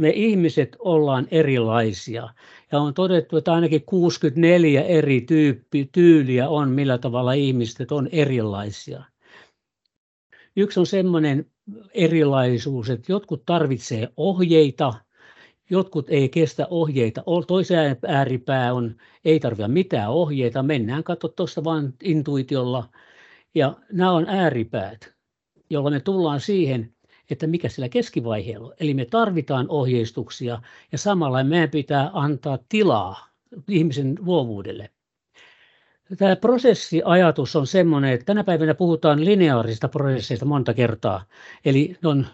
me 0.00 0.10
ihmiset 0.10 0.76
ollaan 0.78 1.28
erilaisia. 1.30 2.28
Ja 2.72 2.78
on 2.78 2.94
todettu, 2.94 3.36
että 3.36 3.52
ainakin 3.52 3.84
64 3.84 4.82
eri 4.82 5.20
tyyppi, 5.20 5.88
tyyliä 5.92 6.48
on, 6.48 6.70
millä 6.70 6.98
tavalla 6.98 7.32
ihmiset 7.32 7.92
on 7.92 8.08
erilaisia. 8.12 9.04
Yksi 10.56 10.80
on 10.80 10.86
semmoinen 10.86 11.46
erilaisuus, 11.94 12.90
että 12.90 13.12
jotkut 13.12 13.42
tarvitsee 13.46 14.08
ohjeita, 14.16 14.94
jotkut 15.72 16.10
ei 16.10 16.28
kestä 16.28 16.66
ohjeita. 16.70 17.22
Toisen 17.46 17.96
ääripää 18.08 18.74
on, 18.74 18.96
ei 19.24 19.40
tarvitse 19.40 19.68
mitään 19.68 20.10
ohjeita, 20.10 20.62
mennään 20.62 21.04
katso 21.04 21.28
tuosta 21.28 21.64
vain 21.64 21.94
intuitiolla. 22.02 22.88
Ja 23.54 23.76
nämä 23.92 24.12
on 24.12 24.28
ääripäät, 24.28 25.12
jolla 25.70 25.90
me 25.90 26.00
tullaan 26.00 26.40
siihen, 26.40 26.92
että 27.30 27.46
mikä 27.46 27.68
sillä 27.68 27.88
keskivaiheella 27.88 28.66
on. 28.66 28.74
Eli 28.80 28.94
me 28.94 29.04
tarvitaan 29.04 29.66
ohjeistuksia 29.68 30.62
ja 30.92 30.98
samalla 30.98 31.44
meidän 31.44 31.70
pitää 31.70 32.10
antaa 32.12 32.58
tilaa 32.68 33.28
ihmisen 33.68 34.14
luovuudelle. 34.20 34.90
Tämä 36.18 36.36
prosessiajatus 36.36 37.56
on 37.56 37.66
sellainen, 37.66 38.12
että 38.12 38.24
tänä 38.26 38.44
päivänä 38.44 38.74
puhutaan 38.74 39.24
lineaarisista 39.24 39.88
prosesseista 39.88 40.46
monta 40.46 40.74
kertaa. 40.74 41.24
Eli 41.64 41.96
on 42.04 42.26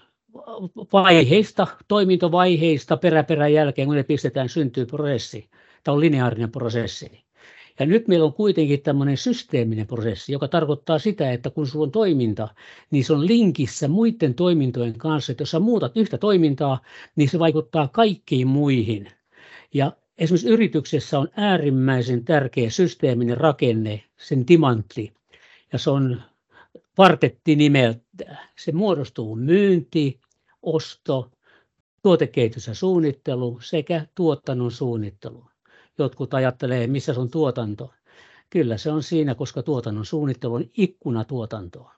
vaiheista, 0.93 1.67
toimintovaiheista 1.89 2.97
peräperän 2.97 3.53
jälkeen, 3.53 3.89
kun 3.89 3.97
ne 3.97 4.03
pistetään, 4.03 4.49
syntyy 4.49 4.87
prosessi. 4.87 5.49
Tämä 5.85 5.93
on 5.93 6.01
lineaarinen 6.01 6.51
prosessi. 6.51 7.25
Ja 7.79 7.87
nyt 7.87 8.09
meillä 8.09 8.25
on 8.25 8.33
kuitenkin 8.33 8.83
tämmöinen 8.83 9.17
systeeminen 9.17 9.87
prosessi, 9.87 10.33
joka 10.33 10.49
tarkoittaa 10.49 10.99
sitä, 10.99 11.33
että 11.33 11.51
kun 11.51 11.67
sulla 11.67 11.85
on 11.85 11.91
toiminta, 11.91 12.49
niin 12.91 13.05
se 13.05 13.13
on 13.13 13.27
linkissä 13.27 13.89
muiden 13.89 14.35
toimintojen 14.35 14.99
kanssa. 14.99 15.33
Että 15.33 15.43
jos 15.43 15.51
sä 15.51 15.61
muutat 15.61 15.97
yhtä 15.97 16.19
toimintaa, 16.19 16.81
niin 17.17 17.29
se 17.29 17.39
vaikuttaa 17.39 17.89
kaikkiin 17.89 18.49
muihin. 18.49 19.09
Ja 19.75 19.93
esimerkiksi 20.19 20.49
yrityksessä 20.49 21.19
on 21.19 21.29
äärimmäisen 21.37 22.25
tärkeä 22.25 22.71
systeeminen 22.71 23.37
rakenne, 23.37 24.03
sen 24.17 24.45
timantti. 24.45 25.13
Ja 25.73 25.79
se 25.79 25.91
on 25.91 26.23
kvartetti 26.95 27.57
nimeltä. 27.57 28.01
Se 28.57 28.73
muodostuu 28.73 29.37
myynti, 29.37 30.21
osto, 30.75 31.31
tuotekehitys 32.03 32.67
ja 32.67 32.75
suunnittelu 32.75 33.59
sekä 33.61 34.07
tuotannon 34.15 34.71
suunnittelu. 34.71 35.45
Jotkut 35.99 36.35
ajattelee, 36.35 36.87
missä 36.87 37.15
se 37.15 37.21
on 37.21 37.31
tuotanto. 37.31 37.93
Kyllä 38.51 38.77
se 38.77 38.91
on 38.91 39.03
siinä, 39.03 39.35
koska 39.35 39.63
tuotannon 39.63 40.07
suunnittelu 40.07 40.55
on 40.55 40.65
ikkuna 40.77 41.25
tuotantoon. 41.25 41.91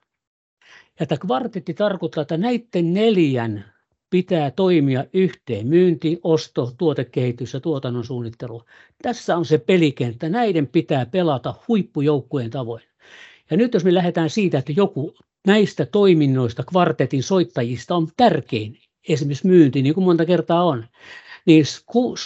Ja 0.99 1.05
tämä 1.05 1.19
kvartetti 1.19 1.73
tarkoittaa, 1.73 2.21
että 2.21 2.37
näiden 2.37 2.93
neljän 2.93 3.65
pitää 4.09 4.51
toimia 4.51 5.05
yhteen. 5.13 5.67
Myynti, 5.67 6.19
osto, 6.23 6.71
tuotekehitys 6.77 7.53
ja 7.53 7.59
tuotannon 7.59 8.05
suunnittelu. 8.05 8.63
Tässä 9.01 9.37
on 9.37 9.45
se 9.45 9.57
pelikenttä. 9.57 10.29
Näiden 10.29 10.67
pitää 10.67 11.05
pelata 11.05 11.55
huippujoukkueen 11.67 12.49
tavoin. 12.49 12.83
Ja 13.49 13.57
nyt 13.57 13.73
jos 13.73 13.83
me 13.83 13.93
lähdetään 13.93 14.29
siitä, 14.29 14.57
että 14.57 14.73
joku 14.75 15.13
näistä 15.47 15.85
toiminnoista 15.85 16.63
kvartetin 16.63 17.23
soittajista 17.23 17.95
on 17.95 18.07
tärkein, 18.17 18.77
esimerkiksi 19.09 19.47
myynti, 19.47 19.81
niin 19.81 19.93
kuin 19.93 20.03
monta 20.03 20.25
kertaa 20.25 20.63
on, 20.63 20.85
niin 21.45 21.65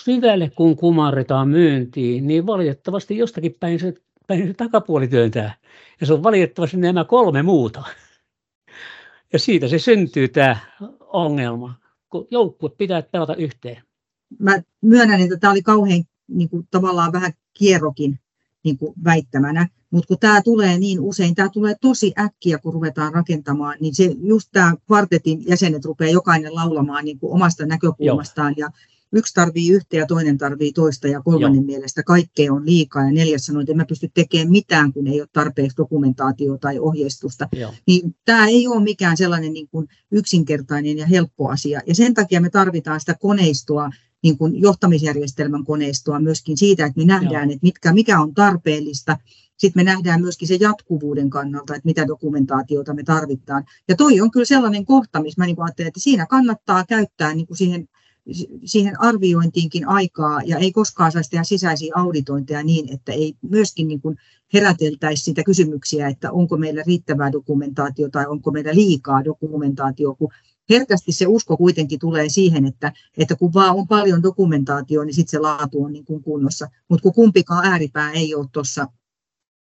syvälle 0.04 0.52
kun 0.56 0.76
kumarretaan 0.76 1.50
myyntiin, 1.50 2.28
niin 2.28 2.46
valitettavasti 2.46 3.18
jostakin 3.18 3.56
päin 3.60 3.80
se, 3.80 3.94
päin 4.28 4.48
se 4.48 4.54
takapuoli 4.54 5.08
työntää. 5.08 5.56
Ja 6.02 6.08
se 6.08 6.14
on 6.14 6.24
valitettavasti 6.24 6.78
nämä 6.78 7.04
kolme 7.04 7.42
muuta. 7.42 7.84
Ja 9.34 9.40
siitä 9.40 9.68
se 9.68 9.80
syntyy 9.80 10.28
tämä 10.28 10.58
ongelma, 11.00 11.74
kun 12.10 12.28
joukkue 12.32 12.70
pitää 12.70 13.02
pelata 13.02 13.36
yhteen. 13.36 13.82
Mä 14.40 14.62
myönnän, 14.82 15.22
että 15.22 15.38
tämä 15.38 15.52
oli 15.52 15.62
kauhean 15.62 16.04
niin 16.28 16.50
kuin, 16.50 16.68
tavallaan 16.72 17.12
vähän 17.12 17.32
kierrokin 17.54 18.20
niin 18.64 18.78
kuin 18.78 18.94
väittämänä. 19.04 19.68
Mutta 19.96 20.08
kun 20.08 20.20
tämä 20.20 20.42
tulee 20.42 20.78
niin 20.78 21.00
usein, 21.00 21.36
tämä 21.36 21.50
tulee 21.50 21.76
tosi 21.82 22.14
äkkiä, 22.20 22.58
kun 22.58 22.74
ruvetaan 22.74 23.14
rakentamaan, 23.14 23.78
niin 23.80 23.96
se 23.96 24.16
just 24.24 24.50
tämä 24.52 24.74
kvartetin 24.88 25.44
jäsenet 25.48 25.86
rupeaa 25.86 26.12
jokainen 26.12 26.56
laulamaan 26.56 27.06
niin 27.06 27.20
kuin 27.20 27.34
omasta 27.34 27.66
näkökulmastaan. 27.66 28.54
Joo. 28.58 28.68
Ja 28.68 28.74
yksi 29.12 29.34
tarvii 29.34 29.70
yhtä 29.70 29.98
ja 29.98 30.06
toinen 30.06 30.38
tarvii 30.38 30.74
toista 30.74 31.08
ja 31.08 31.22
kolmannen 31.22 31.62
Joo. 31.62 31.66
mielestä 31.66 32.04
kaikkea 32.04 32.54
on 32.54 32.66
liikaa. 32.66 33.04
Ja 33.04 33.12
neljäs 33.12 33.46
sanoi, 33.46 33.64
että 33.64 33.72
en 33.72 33.78
mä 33.78 33.86
pysty 33.86 34.12
tekemään 34.14 34.52
mitään, 34.52 34.94
kun 34.94 35.08
ei 35.08 35.22
ole 35.22 35.30
tarpeeksi 35.34 35.78
dokumentaatiota 35.78 36.60
tai 36.60 36.80
ohjeistusta. 36.80 37.48
Joo. 37.52 37.74
Niin 37.88 38.16
tämä 38.26 38.48
ei 38.48 38.68
ole 38.68 38.84
mikään 38.84 39.18
sellainen 39.18 39.54
niin 39.54 39.68
kuin 39.68 39.88
yksinkertainen 40.12 40.98
ja 40.98 41.06
helppo 41.06 41.50
asia. 41.50 41.82
Ja 41.88 41.96
sen 41.96 42.14
takia 42.14 42.42
me 42.42 42.50
tarvitaan 42.50 43.00
sitä 43.00 43.14
koneistoa, 43.14 43.90
niin 44.24 44.38
kuin 44.38 44.62
johtamisjärjestelmän 44.62 45.64
koneistoa 45.64 46.20
myöskin 46.20 46.58
siitä, 46.58 46.86
että 46.86 47.00
me 47.00 47.06
nähdään, 47.06 47.50
Joo. 47.50 47.54
että 47.54 47.64
mitkä, 47.66 47.94
mikä 47.94 48.20
on 48.20 48.34
tarpeellista. 48.34 49.18
Sitten 49.58 49.86
me 49.86 49.92
nähdään 49.92 50.22
myöskin 50.22 50.48
se 50.48 50.58
jatkuvuuden 50.60 51.30
kannalta, 51.30 51.76
että 51.76 51.88
mitä 51.88 52.08
dokumentaatiota 52.08 52.94
me 52.94 53.04
tarvitaan. 53.04 53.64
Ja 53.88 53.96
toi 53.96 54.22
on 54.22 54.32
kyllä 54.32 54.46
sellainen 54.46 54.86
kohta, 54.86 55.22
missä 55.22 55.42
mä 55.42 55.46
niin 55.46 55.62
ajattelen, 55.62 55.88
että 55.88 56.00
siinä 56.00 56.26
kannattaa 56.26 56.86
käyttää 56.86 57.34
niin 57.34 57.48
kuin 57.48 57.58
siihen, 57.58 57.88
siihen 58.66 59.02
arviointiinkin 59.02 59.88
aikaa 59.88 60.42
ja 60.46 60.58
ei 60.58 60.72
koskaan 60.72 61.12
saisi 61.12 61.30
tehdä 61.30 61.44
sisäisiä 61.44 61.94
auditointeja 61.96 62.64
niin, 62.64 62.94
että 62.94 63.12
ei 63.12 63.34
myöskin 63.42 63.88
niin 63.88 64.02
kuin 64.02 64.18
heräteltäisi 64.54 65.24
sitä 65.24 65.44
kysymyksiä, 65.44 66.08
että 66.08 66.32
onko 66.32 66.58
meillä 66.58 66.84
riittävää 66.88 67.32
dokumentaatiota 67.32 68.12
tai 68.12 68.26
onko 68.28 68.52
meillä 68.52 68.76
liikaa 68.76 69.26
dokumentaatiota, 69.26 70.18
kun 70.18 70.32
herkästi 70.70 71.12
se 71.12 71.28
usko 71.28 71.58
kuitenkin 71.58 72.00
tulee 72.00 72.30
siihen, 72.30 72.66
että, 72.66 72.94
että 73.18 73.36
kun 73.36 73.54
vaan 73.54 73.76
on 73.76 73.88
paljon 73.88 74.24
dokumentaatio, 74.24 75.04
niin 75.04 75.14
sitten 75.14 75.32
se 75.32 75.40
laatu 75.40 75.84
on 75.84 75.94
niin 75.94 76.06
kuin 76.06 76.24
kunnossa. 76.24 76.68
Mutta 76.90 77.04
kun 77.04 77.14
kumpikaan 77.14 77.66
ääripää 77.66 78.12
ei 78.12 78.36
ole 78.36 78.48
tuossa 78.52 78.88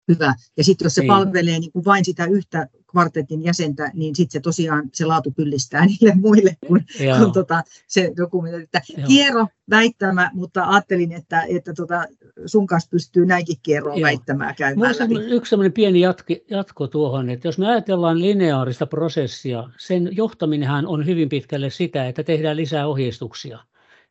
hyvä. 0.08 0.36
Ja 0.58 0.64
sitten 0.64 0.86
jos 0.86 0.96
se 0.96 1.02
niin. 1.02 1.08
palvelee 1.08 1.60
niin 1.60 1.72
kuin 1.72 1.86
vain 1.86 2.06
sitä 2.06 2.26
yhtä 2.26 2.68
kvartetin 2.92 3.44
jäsentä, 3.44 3.92
niin 3.94 4.16
sitten 4.16 4.32
se 4.32 4.40
tosiaan 4.40 4.90
se 4.94 5.06
laatu 5.06 5.32
pyllistää 5.32 5.86
niille 5.86 6.14
muille, 6.16 6.58
kun, 6.68 6.82
kun 7.20 7.32
tota, 7.32 7.64
se 7.88 8.12
dokumentti. 8.18 8.64
Että 8.64 8.82
kiero 9.08 9.48
väittämä, 9.70 10.32
mutta 10.34 10.64
ajattelin, 10.64 11.12
että, 11.12 11.44
että 11.50 11.74
tota, 11.74 12.06
sun 12.46 12.68
kanssa 12.68 12.90
pystyy 12.90 13.26
näinkin 13.26 13.58
kierroa 13.64 14.02
väittämään 14.02 14.56
käymään 14.56 14.96
läpi. 15.00 15.16
Yksi 15.16 15.50
sellainen 15.50 15.74
pieni 15.74 16.00
jatko, 16.00 16.34
jatko 16.50 16.88
tuohon, 16.88 17.30
että 17.30 17.48
jos 17.48 17.58
me 17.58 17.68
ajatellaan 17.68 18.22
lineaarista 18.22 18.86
prosessia, 18.86 19.70
sen 19.78 20.10
johtaminenhan 20.12 20.88
on 20.88 21.06
hyvin 21.06 21.30
pitkälle 21.30 21.70
sitä, 21.70 22.08
että 22.08 22.24
tehdään 22.24 22.58
lisää 22.58 22.88
ohjeistuksia. 22.88 23.60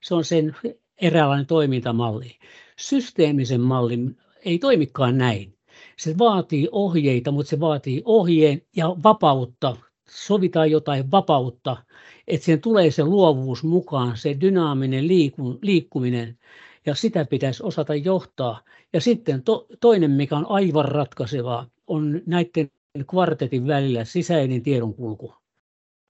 Se 0.02 0.14
on 0.14 0.24
sen 0.24 0.56
eräänlainen 1.00 1.46
toimintamalli. 1.46 2.38
Systeemisen 2.76 3.60
mallin 3.60 4.16
ei 4.44 4.58
toimikaan 4.58 5.18
näin 5.18 5.53
se 5.98 6.18
vaatii 6.18 6.68
ohjeita, 6.72 7.30
mutta 7.30 7.50
se 7.50 7.60
vaatii 7.60 8.02
ohjeen 8.04 8.62
ja 8.76 8.96
vapautta. 9.02 9.76
Sovitaan 10.08 10.70
jotain 10.70 11.10
vapautta, 11.10 11.76
että 12.28 12.44
siihen 12.44 12.60
tulee 12.60 12.90
se 12.90 13.04
luovuus 13.04 13.64
mukaan, 13.64 14.16
se 14.16 14.36
dynaaminen 14.40 15.08
liiku, 15.08 15.58
liikkuminen, 15.62 16.38
ja 16.86 16.94
sitä 16.94 17.24
pitäisi 17.24 17.62
osata 17.62 17.94
johtaa. 17.94 18.60
Ja 18.92 19.00
sitten 19.00 19.42
to, 19.42 19.66
toinen, 19.80 20.10
mikä 20.10 20.36
on 20.36 20.46
aivan 20.48 20.84
ratkaisevaa, 20.84 21.66
on 21.86 22.22
näiden 22.26 22.70
kvartetin 23.10 23.66
välillä 23.66 24.04
sisäinen 24.04 24.62
tiedonkulku. 24.62 25.34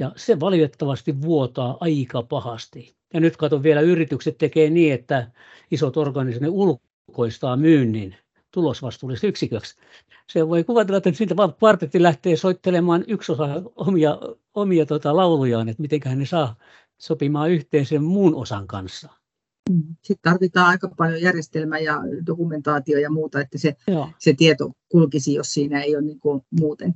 Ja 0.01 0.13
se 0.17 0.41
valitettavasti 0.41 1.23
vuotaa 1.23 1.77
aika 1.81 2.23
pahasti. 2.23 2.95
Ja 3.15 3.21
nyt 3.21 3.37
katon 3.37 3.63
vielä, 3.63 3.81
yritykset 3.81 4.39
tekee 4.39 4.71
niin, 4.71 4.93
että 4.95 5.31
isot 5.71 5.97
organismit 5.97 6.51
ulkoistaa 6.51 7.57
myynnin 7.57 8.17
tulosvastuulliseksi 8.55 9.27
yksiköksi. 9.27 9.77
Se 10.33 10.49
voi 10.49 10.65
kuvatella, 10.65 10.97
että 10.97 11.13
siitä 11.13 11.37
vaan 11.37 11.55
kvartetti 11.55 12.03
lähtee 12.03 12.37
soittelemaan 12.37 13.05
yksi 13.09 13.33
osa 13.33 13.63
omia, 13.77 14.19
omia 14.55 14.87
tota, 14.87 15.17
laulujaan, 15.17 15.69
että 15.69 15.83
miten 15.83 16.01
ne 16.19 16.27
saa 16.27 16.57
sopimaan 16.99 17.51
yhteen 17.51 17.87
sen 17.87 18.03
muun 18.03 18.35
osan 18.35 18.67
kanssa. 18.67 19.09
Mm. 19.71 19.83
Sitten 20.03 20.33
tarvitaan 20.33 20.67
aika 20.67 20.89
paljon 20.97 21.23
järjestelmää 21.23 21.79
ja 21.79 22.01
dokumentaatio 22.27 22.99
ja 22.99 23.11
muuta, 23.11 23.41
että 23.41 23.59
se, 23.59 23.77
se 24.19 24.33
tieto 24.33 24.73
kulkisi, 24.89 25.35
jos 25.35 25.55
siinä 25.55 25.83
ei 25.83 25.97
ole 25.97 26.05
niin 26.05 26.21
kuin 26.21 26.43
muuten. 26.61 26.95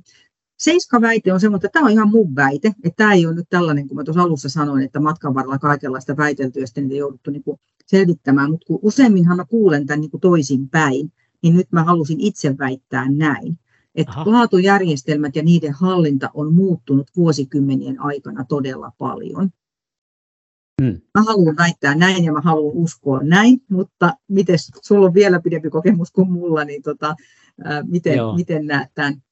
Seiska-väite 0.57 1.33
on 1.33 1.39
semmoinen, 1.39 1.65
että 1.65 1.79
tämä 1.79 1.85
on 1.85 1.91
ihan 1.91 2.09
mun 2.09 2.35
väite, 2.35 2.67
että 2.67 2.97
tämä 2.97 3.13
ei 3.13 3.25
ole 3.25 3.35
nyt 3.35 3.49
tällainen, 3.49 3.87
kun 3.87 3.97
mä 3.97 4.03
tuossa 4.03 4.21
alussa 4.21 4.49
sanoin, 4.49 4.83
että 4.83 4.99
matkan 4.99 5.33
varrella 5.33 5.59
kaikenlaista 5.59 6.17
väiteltyä 6.17 6.63
ja 6.63 6.67
sitten 6.67 6.83
niitä 6.83 6.99
jouduttu 6.99 7.31
niin 7.31 7.43
kuin 7.43 7.59
selvittämään, 7.85 8.51
mutta 8.51 8.65
useimminhan 8.81 9.37
mä 9.37 9.45
kuulen 9.45 9.85
tämän 9.85 10.01
niin 10.01 10.11
kuin 10.11 10.21
toisinpäin 10.21 11.11
niin 11.43 11.55
nyt 11.55 11.71
mä 11.71 11.83
halusin 11.83 12.19
itse 12.19 12.57
väittää 12.57 13.09
näin. 13.09 13.59
Että 13.95 14.13
laatujärjestelmät 14.25 15.35
ja 15.35 15.43
niiden 15.43 15.73
hallinta 15.73 16.29
on 16.33 16.53
muuttunut 16.53 17.07
vuosikymmenien 17.15 18.01
aikana 18.01 18.45
todella 18.45 18.91
paljon. 18.97 19.49
Hmm. 20.81 21.01
Mä 21.17 21.23
haluan 21.27 21.57
väittää 21.57 21.95
näin 21.95 22.23
ja 22.23 22.31
mä 22.31 22.41
haluan 22.41 22.75
uskoa 22.75 23.23
näin, 23.23 23.61
mutta 23.69 24.13
miten 24.27 24.55
sulla 24.81 25.07
on 25.07 25.13
vielä 25.13 25.39
pidempi 25.39 25.69
kokemus 25.69 26.11
kuin 26.11 26.31
mulla, 26.31 26.63
niin 26.63 26.81
tota, 26.81 27.15
ää, 27.63 27.83
miten, 27.83 28.19
miten 28.35 28.65
näet 28.65 28.89
tämän? 28.93 29.23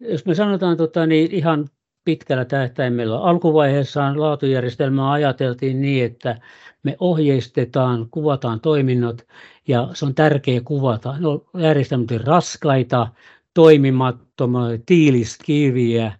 Jos 0.00 0.26
me 0.26 0.34
sanotaan 0.34 0.76
tota, 0.76 1.06
niin 1.06 1.30
ihan 1.30 1.68
pitkällä 2.04 2.44
tähtäimellä. 2.44 3.18
Alkuvaiheessaan 3.18 4.20
laatujärjestelmää 4.20 5.12
ajateltiin 5.12 5.80
niin, 5.82 6.04
että 6.04 6.40
me 6.82 6.96
ohjeistetaan, 7.00 8.08
kuvataan 8.10 8.60
toiminnot 8.60 9.26
ja 9.68 9.88
se 9.94 10.06
on 10.06 10.14
tärkeä 10.14 10.60
kuvata. 10.64 11.14
No, 11.18 11.44
järjestelmät 11.58 12.10
raskaita, 12.10 13.08
toimimattomia, 13.54 14.78
tiiliskiviä 14.86 16.12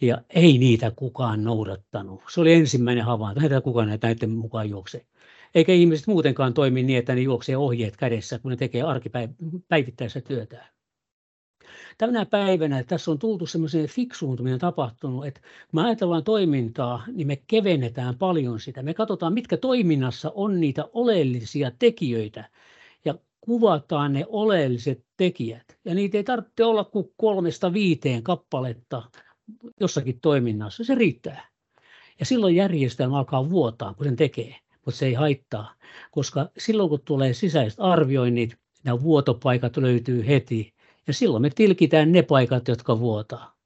ja 0.00 0.18
ei 0.30 0.58
niitä 0.58 0.92
kukaan 0.96 1.44
noudattanut. 1.44 2.22
Se 2.30 2.40
oli 2.40 2.52
ensimmäinen 2.52 3.04
havainto, 3.04 3.40
että 3.44 3.60
kukaan 3.60 3.98
näiden 4.02 4.30
mukaan 4.30 4.70
juoksee. 4.70 5.04
Eikä 5.54 5.72
ihmiset 5.72 6.06
muutenkaan 6.06 6.54
toimi 6.54 6.82
niin, 6.82 6.98
että 6.98 7.14
ne 7.14 7.20
juoksee 7.20 7.56
ohjeet 7.56 7.96
kädessä, 7.96 8.38
kun 8.38 8.50
ne 8.50 8.56
tekee 8.56 8.82
arkipäivittäistä 8.82 10.20
työtään 10.20 10.79
tänä 11.98 12.26
päivänä 12.26 12.82
tässä 12.82 13.10
on 13.10 13.18
tultu 13.18 13.46
semmoiseen 13.46 13.86
fiksuuntuminen 13.86 14.58
tapahtunut, 14.58 15.26
että 15.26 15.40
kun 15.40 15.80
me 15.80 15.86
ajatellaan 15.86 16.24
toimintaa, 16.24 17.04
niin 17.12 17.26
me 17.26 17.36
kevennetään 17.46 18.18
paljon 18.18 18.60
sitä. 18.60 18.82
Me 18.82 18.94
katsotaan, 18.94 19.32
mitkä 19.32 19.56
toiminnassa 19.56 20.32
on 20.34 20.60
niitä 20.60 20.84
oleellisia 20.92 21.70
tekijöitä 21.78 22.50
ja 23.04 23.14
kuvataan 23.40 24.12
ne 24.12 24.24
oleelliset 24.28 25.04
tekijät. 25.16 25.78
Ja 25.84 25.94
niitä 25.94 26.18
ei 26.18 26.24
tarvitse 26.24 26.64
olla 26.64 26.84
kuin 26.84 27.12
kolmesta 27.16 27.72
viiteen 27.72 28.22
kappaletta 28.22 29.02
jossakin 29.80 30.20
toiminnassa. 30.20 30.84
Se 30.84 30.94
riittää. 30.94 31.48
Ja 32.18 32.26
silloin 32.26 32.56
järjestelmä 32.56 33.18
alkaa 33.18 33.50
vuotaa, 33.50 33.94
kun 33.94 34.06
sen 34.06 34.16
tekee, 34.16 34.56
mutta 34.84 34.98
se 34.98 35.06
ei 35.06 35.14
haittaa, 35.14 35.74
koska 36.10 36.50
silloin 36.58 36.88
kun 36.88 37.00
tulee 37.04 37.32
sisäiset 37.32 37.80
arvioinnit, 37.80 38.56
nämä 38.84 39.02
vuotopaikat 39.02 39.76
löytyy 39.76 40.26
heti 40.26 40.72
ja 41.10 41.14
silloin 41.14 41.42
me 41.42 41.50
tilkitään 41.50 42.12
ne 42.12 42.22
paikat, 42.22 42.68
jotka 42.68 43.00
vuotaa. 43.00 43.56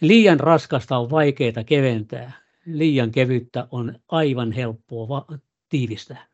Liian 0.00 0.40
raskasta 0.40 0.98
on 0.98 1.10
vaikeaa 1.10 1.64
keventää. 1.66 2.32
Liian 2.66 3.10
kevyttä 3.10 3.68
on 3.70 3.98
aivan 4.08 4.52
helppoa 4.52 5.08
va- 5.08 5.38
tiivistää. 5.68 6.26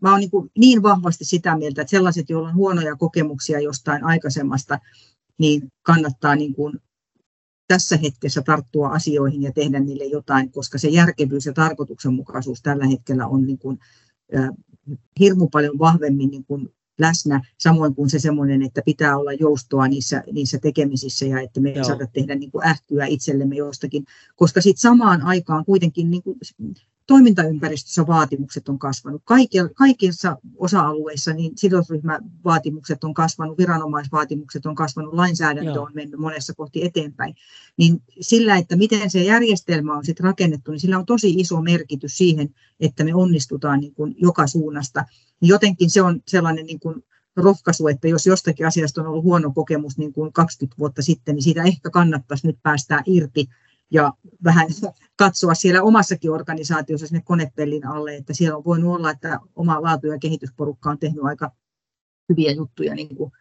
Mä 0.00 0.10
olen 0.10 0.20
niin, 0.20 0.50
niin 0.58 0.82
vahvasti 0.82 1.24
sitä 1.24 1.58
mieltä, 1.58 1.82
että 1.82 1.90
sellaiset, 1.90 2.30
joilla 2.30 2.48
on 2.48 2.54
huonoja 2.54 2.96
kokemuksia 2.96 3.60
jostain 3.60 4.04
aikaisemmasta, 4.04 4.78
niin 5.38 5.72
kannattaa 5.82 6.36
niin 6.36 6.54
kuin 6.54 6.80
tässä 7.68 7.96
hetkessä 7.96 8.42
tarttua 8.42 8.88
asioihin 8.88 9.42
ja 9.42 9.52
tehdä 9.52 9.80
niille 9.80 10.04
jotain, 10.04 10.52
koska 10.52 10.78
se 10.78 10.88
järkevyys 10.88 11.46
ja 11.46 11.52
tarkoituksenmukaisuus 11.52 12.62
tällä 12.62 12.86
hetkellä 12.86 13.26
on 13.26 13.46
niin 13.46 13.58
kuin, 13.58 13.78
äh, 14.36 14.48
hirmu 15.20 15.48
paljon 15.48 15.78
vahvemmin 15.78 16.30
niin 16.30 16.44
kuin 16.44 16.74
läsnä, 16.98 17.40
samoin 17.58 17.94
kuin 17.94 18.10
se 18.10 18.18
semmoinen, 18.18 18.62
että 18.62 18.82
pitää 18.84 19.16
olla 19.16 19.32
joustoa 19.32 19.88
niissä, 19.88 20.22
niissä 20.32 20.58
tekemisissä 20.58 21.26
ja 21.26 21.40
että 21.40 21.60
me 21.60 21.70
ei 21.70 21.84
saada 21.84 22.06
tehdä 22.06 22.34
niin 22.34 22.50
kuin 22.50 22.66
ähkyä 22.66 23.06
itsellemme 23.06 23.56
jostakin, 23.56 24.04
koska 24.36 24.60
sitten 24.60 24.80
samaan 24.80 25.22
aikaan 25.22 25.64
kuitenkin 25.64 26.10
niin 26.10 26.22
kuin 26.22 26.38
toimintaympäristössä 27.06 28.06
vaatimukset 28.06 28.68
on 28.68 28.78
kasvanut. 28.78 29.22
Kaikissa 29.74 30.36
osa-alueissa 30.56 31.32
niin 31.32 31.52
sidosryhmävaatimukset 31.56 33.04
on 33.04 33.14
kasvanut, 33.14 33.58
viranomaisvaatimukset 33.58 34.66
on 34.66 34.74
kasvanut, 34.74 35.14
lainsäädäntö 35.14 35.70
Joo. 35.70 35.84
on 35.84 35.92
mennyt 35.94 36.20
monessa 36.20 36.54
kohti 36.54 36.84
eteenpäin. 36.84 37.34
Niin 37.76 38.02
sillä, 38.20 38.56
että 38.56 38.76
miten 38.76 39.10
se 39.10 39.22
järjestelmä 39.22 39.96
on 39.96 40.04
sitten 40.04 40.24
rakennettu, 40.24 40.70
niin 40.70 40.80
sillä 40.80 40.98
on 40.98 41.06
tosi 41.06 41.30
iso 41.30 41.60
merkitys 41.60 42.16
siihen, 42.16 42.54
että 42.80 43.04
me 43.04 43.14
onnistutaan 43.14 43.80
niin 43.80 43.94
kuin 43.94 44.14
joka 44.18 44.46
suunnasta. 44.46 45.04
Niin 45.40 45.48
jotenkin 45.48 45.90
se 45.90 46.02
on 46.02 46.20
sellainen 46.28 46.66
niin 46.66 46.80
kuin 46.80 47.04
rohkaisu, 47.36 47.88
että 47.88 48.08
jos 48.08 48.26
jostakin 48.26 48.66
asiasta 48.66 49.00
on 49.00 49.06
ollut 49.06 49.24
huono 49.24 49.52
kokemus 49.52 49.98
niin 49.98 50.12
kuin 50.12 50.32
20 50.32 50.78
vuotta 50.78 51.02
sitten, 51.02 51.34
niin 51.34 51.42
siitä 51.42 51.62
ehkä 51.62 51.90
kannattaisi 51.90 52.46
nyt 52.46 52.58
päästää 52.62 53.02
irti 53.06 53.48
ja 53.90 54.12
vähän 54.44 54.68
katsoa 55.16 55.54
siellä 55.54 55.82
omassakin 55.82 56.30
organisaatiossa 56.30 57.06
sinne 57.06 57.22
konepellin 57.24 57.86
alle, 57.86 58.16
että 58.16 58.34
siellä 58.34 58.56
on 58.56 58.64
voinut 58.64 58.94
olla, 58.96 59.10
että 59.10 59.38
oma 59.56 59.82
laatu- 59.82 60.06
ja 60.06 60.18
kehitysporukka 60.18 60.90
on 60.90 60.98
tehnyt 60.98 61.24
aika 61.24 61.50
hyviä 62.28 62.52
juttuja 62.52 62.94
niin 62.94 63.16
kuin 63.16 63.32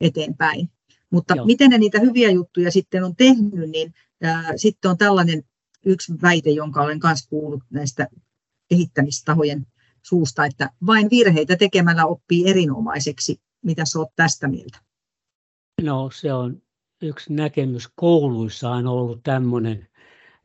eteenpäin. 0.00 0.70
Mutta 1.10 1.34
Joo. 1.34 1.46
miten 1.46 1.70
ne 1.70 1.78
niitä 1.78 2.00
hyviä 2.00 2.30
juttuja 2.30 2.70
sitten 2.70 3.04
on 3.04 3.16
tehnyt, 3.16 3.70
niin 3.70 3.94
ää, 4.22 4.52
sitten 4.56 4.90
on 4.90 4.98
tällainen 4.98 5.42
yksi 5.84 6.14
väite, 6.22 6.50
jonka 6.50 6.82
olen 6.82 7.00
myös 7.02 7.26
kuullut 7.28 7.62
näistä 7.70 8.08
kehittämistahojen 8.68 9.66
suusta, 10.02 10.44
että 10.44 10.70
vain 10.86 11.10
virheitä 11.10 11.56
tekemällä 11.56 12.06
oppii 12.06 12.50
erinomaiseksi. 12.50 13.40
Mitä 13.62 13.84
sä 13.84 13.98
oot 13.98 14.08
tästä 14.16 14.48
mieltä? 14.48 14.78
No 15.82 16.10
se 16.10 16.32
on 16.32 16.62
yksi 17.02 17.32
näkemys 17.32 17.88
kouluissa 17.94 18.70
on 18.70 18.86
ollut 18.86 19.20
tämmöinen, 19.22 19.88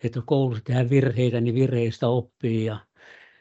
että 0.04 0.22
koulussa 0.26 0.64
tehdään 0.64 0.90
virheitä, 0.90 1.42
niin 1.42 1.56
virheistä 1.56 2.08
oppii. 2.08 2.66
Ja... 2.66 2.78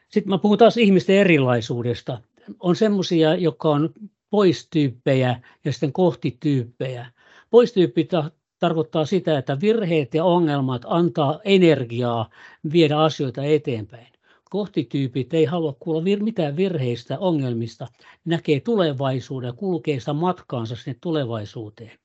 Sitten 0.09 0.29
mä 0.29 0.37
puhun 0.37 0.57
taas 0.57 0.77
ihmisten 0.77 1.15
erilaisuudesta. 1.15 2.21
On 2.59 2.75
semmoisia, 2.75 3.35
jotka 3.35 3.69
on 3.69 3.89
poistyyppejä 4.29 5.41
ja 5.65 5.71
sitten 5.71 5.93
kohtityyppejä. 5.93 7.05
Poistyyppi 7.49 8.03
ta- 8.03 8.31
tarkoittaa 8.59 9.05
sitä, 9.05 9.37
että 9.37 9.61
virheet 9.61 10.13
ja 10.13 10.25
ongelmat 10.25 10.81
antaa 10.85 11.39
energiaa 11.43 12.29
viedä 12.73 12.97
asioita 12.97 13.43
eteenpäin. 13.43 14.07
Kohtityypit 14.49 15.33
ei 15.33 15.45
halua 15.45 15.75
kuulla 15.79 16.01
vir- 16.01 16.23
mitään 16.23 16.55
virheistä, 16.55 17.19
ongelmista, 17.19 17.87
näkee 18.25 18.59
tulevaisuuden 18.59 19.47
ja 19.47 19.53
kulkee 19.53 19.99
sitä 19.99 20.13
matkaansa 20.13 20.75
sinne 20.75 20.97
tulevaisuuteen. 21.01 22.00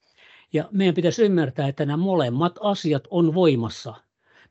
Ja 0.57 0.69
meidän 0.73 0.95
pitäisi 0.95 1.23
ymmärtää, 1.23 1.69
että 1.69 1.87
nämä 1.87 1.97
molemmat 1.97 2.59
asiat 2.61 3.05
on 3.11 3.35
voimassa. 3.35 3.95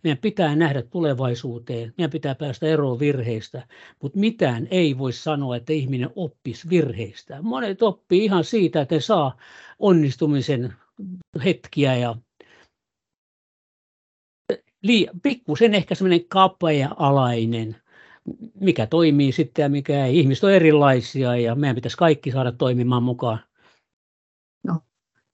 Meidän 0.04 0.18
pitää 0.18 0.56
nähdä 0.56 0.82
tulevaisuuteen, 0.82 1.94
meidän 1.98 2.12
pitää 2.12 2.36
päästä 2.36 2.68
eroon 2.68 3.00
virheistä, 3.00 3.68
mutta 4.02 4.20
mitään 4.20 4.68
ei 4.72 4.98
voi 4.98 5.14
sanoa, 5.14 5.56
että 5.56 5.74
ihminen 5.74 6.10
oppisi 6.16 6.70
virheistä. 6.70 7.42
Monet 7.42 7.84
oppii 7.84 8.26
ihan 8.26 8.44
siitä, 8.44 8.82
että 8.82 9.00
saa 9.00 9.38
onnistumisen 9.80 10.74
hetkiä 11.46 11.96
ja 11.96 12.16
pikkusen 15.24 15.74
ehkä 15.74 15.96
semmoinen 15.96 16.26
kapea-alainen, 16.28 17.76
mikä 18.62 18.88
toimii 18.88 19.32
sitten 19.32 19.64
ja 19.64 19.70
mikä 19.70 20.06
ei. 20.06 20.20
Ihmiset 20.20 20.44
on 20.44 20.52
erilaisia 20.52 21.36
ja 21.36 21.56
meidän 21.56 21.76
pitäisi 21.76 21.98
kaikki 21.98 22.32
saada 22.32 22.52
toimimaan 22.52 23.04
mukaan. 23.04 23.40
No, 24.68 24.82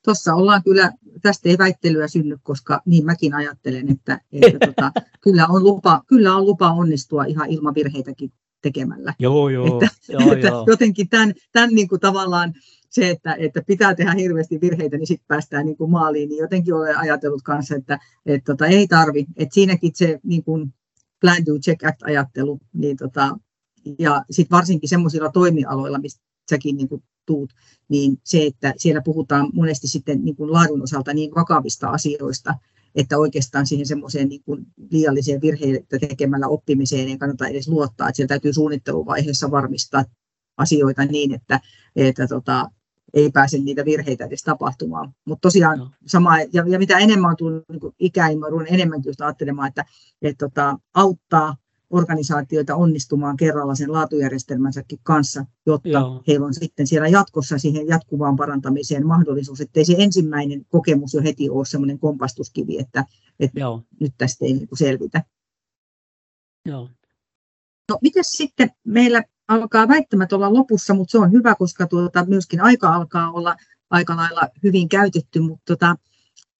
tuossa 0.05 0.33
ollaan 0.33 0.63
kyllä, 0.63 0.91
tästä 1.21 1.49
ei 1.49 1.57
väittelyä 1.57 2.07
synny, 2.07 2.37
koska 2.43 2.81
niin 2.85 3.05
mäkin 3.05 3.33
ajattelen, 3.33 3.89
että, 3.91 4.19
että 4.31 4.67
tota, 4.67 4.91
kyllä, 5.21 5.47
on 5.47 5.63
lupa, 5.63 6.01
kyllä 6.07 6.35
on 6.35 6.45
lupa 6.45 6.71
onnistua 6.71 7.25
ihan 7.25 7.49
ilman 7.49 7.75
virheitäkin 7.75 8.31
tekemällä. 8.61 9.13
Joo, 9.19 9.49
joo. 9.49 9.65
Että, 9.65 9.95
joo, 10.09 10.31
että 10.33 10.47
joo. 10.47 10.65
Jotenkin 10.67 11.09
tämän, 11.09 11.33
tämän 11.51 11.69
niin 11.69 11.87
kuin 11.87 12.01
tavallaan 12.01 12.53
se, 12.89 13.09
että, 13.09 13.35
että 13.39 13.61
pitää 13.67 13.95
tehdä 13.95 14.13
hirveästi 14.13 14.61
virheitä, 14.61 14.97
niin 14.97 15.07
sitten 15.07 15.27
päästään 15.27 15.65
niin 15.65 15.77
kuin 15.77 15.91
maaliin, 15.91 16.29
niin 16.29 16.41
jotenkin 16.41 16.73
olen 16.73 16.97
ajatellut 16.97 17.41
kanssa, 17.41 17.75
että, 17.75 17.99
että 18.25 18.53
tota, 18.53 18.65
ei 18.65 18.87
tarvi. 18.87 19.25
Että 19.37 19.53
siinäkin 19.53 19.91
se 19.93 20.19
niin 20.23 20.43
kuin 20.43 20.73
plan, 21.21 21.45
do, 21.45 21.59
check, 21.59 21.85
act 21.85 22.03
ajattelu, 22.03 22.59
niin 22.73 22.97
tota, 22.97 23.37
ja 23.99 24.25
sitten 24.31 24.55
varsinkin 24.57 24.89
semmoisilla 24.89 25.29
toimialoilla, 25.29 25.99
mistä 25.99 26.30
säkin 26.51 26.77
niin 26.77 26.89
kuin 26.89 27.03
tuut, 27.25 27.53
niin 27.89 28.17
se, 28.23 28.45
että 28.45 28.73
siellä 28.77 29.01
puhutaan 29.01 29.49
monesti 29.53 29.87
sitten 29.87 30.25
niin 30.25 30.35
kuin 30.35 30.51
laadun 30.51 30.83
osalta 30.83 31.13
niin 31.13 31.35
vakavista 31.35 31.89
asioista, 31.89 32.55
että 32.95 33.17
oikeastaan 33.17 33.67
siihen 33.67 33.85
semmoiseen 33.85 34.29
niin 34.29 34.43
kuin 34.43 34.65
liialliseen 34.91 35.41
virheitä 35.41 35.99
tekemällä 35.99 36.47
oppimiseen 36.47 37.07
ei 37.07 37.17
kannata 37.17 37.47
edes 37.47 37.67
luottaa, 37.67 38.09
että 38.09 38.15
siellä 38.15 38.27
täytyy 38.27 38.53
suunnitteluvaiheessa 38.53 39.51
varmistaa 39.51 40.05
asioita 40.57 41.05
niin, 41.05 41.33
että, 41.33 41.59
että 41.95 42.27
tota, 42.27 42.69
ei 43.13 43.31
pääse 43.31 43.57
niitä 43.57 43.85
virheitä 43.85 44.25
edes 44.25 44.43
tapahtumaan. 44.43 45.13
Mutta 45.25 45.41
tosiaan 45.41 45.79
no. 45.79 45.89
sama, 46.05 46.39
ja, 46.39 46.63
ja, 46.67 46.79
mitä 46.79 46.97
enemmän 46.97 47.29
on 47.29 47.37
tullut 47.37 47.63
niin 47.69 47.93
ikään, 47.99 48.39
mä 48.39 48.47
enemmänkin 48.67 49.09
just 49.09 49.21
ajattelemaan, 49.21 49.67
että, 49.67 49.85
että 50.21 50.45
tota, 50.47 50.77
auttaa 50.93 51.55
organisaatioita 51.91 52.75
onnistumaan 52.75 53.37
kerralla 53.37 53.75
sen 53.75 53.91
laatujärjestelmänsäkin 53.91 54.99
kanssa, 55.03 55.45
jotta 55.65 55.89
Joo. 55.89 56.23
heillä 56.27 56.45
on 56.45 56.53
sitten 56.53 56.87
siellä 56.87 57.07
jatkossa 57.07 57.57
siihen 57.57 57.87
jatkuvaan 57.87 58.35
parantamiseen 58.35 59.07
mahdollisuus, 59.07 59.61
ettei 59.61 59.85
se 59.85 59.95
ensimmäinen 59.97 60.65
kokemus 60.69 61.13
jo 61.13 61.21
heti 61.21 61.49
ole 61.49 61.65
semmoinen 61.65 61.99
kompastuskivi, 61.99 62.79
että, 62.79 63.05
että 63.39 63.59
Joo. 63.59 63.83
nyt 63.99 64.13
tästä 64.17 64.45
ei 64.45 64.53
niin 64.53 64.67
selvitä. 64.73 65.23
Joo. 66.65 66.89
No, 67.89 67.97
miten 68.01 68.23
sitten 68.23 68.69
meillä 68.83 69.23
alkaa 69.47 69.87
väittämättä 69.87 70.35
olla 70.35 70.53
lopussa, 70.53 70.93
mutta 70.93 71.11
se 71.11 71.17
on 71.17 71.31
hyvä, 71.31 71.55
koska 71.55 71.87
tuota, 71.87 72.25
myöskin 72.25 72.61
aika 72.61 72.95
alkaa 72.95 73.31
olla 73.31 73.55
aika 73.89 74.15
lailla 74.15 74.41
hyvin 74.63 74.89
käytetty, 74.89 75.39
mutta 75.39 75.63
tota, 75.65 75.95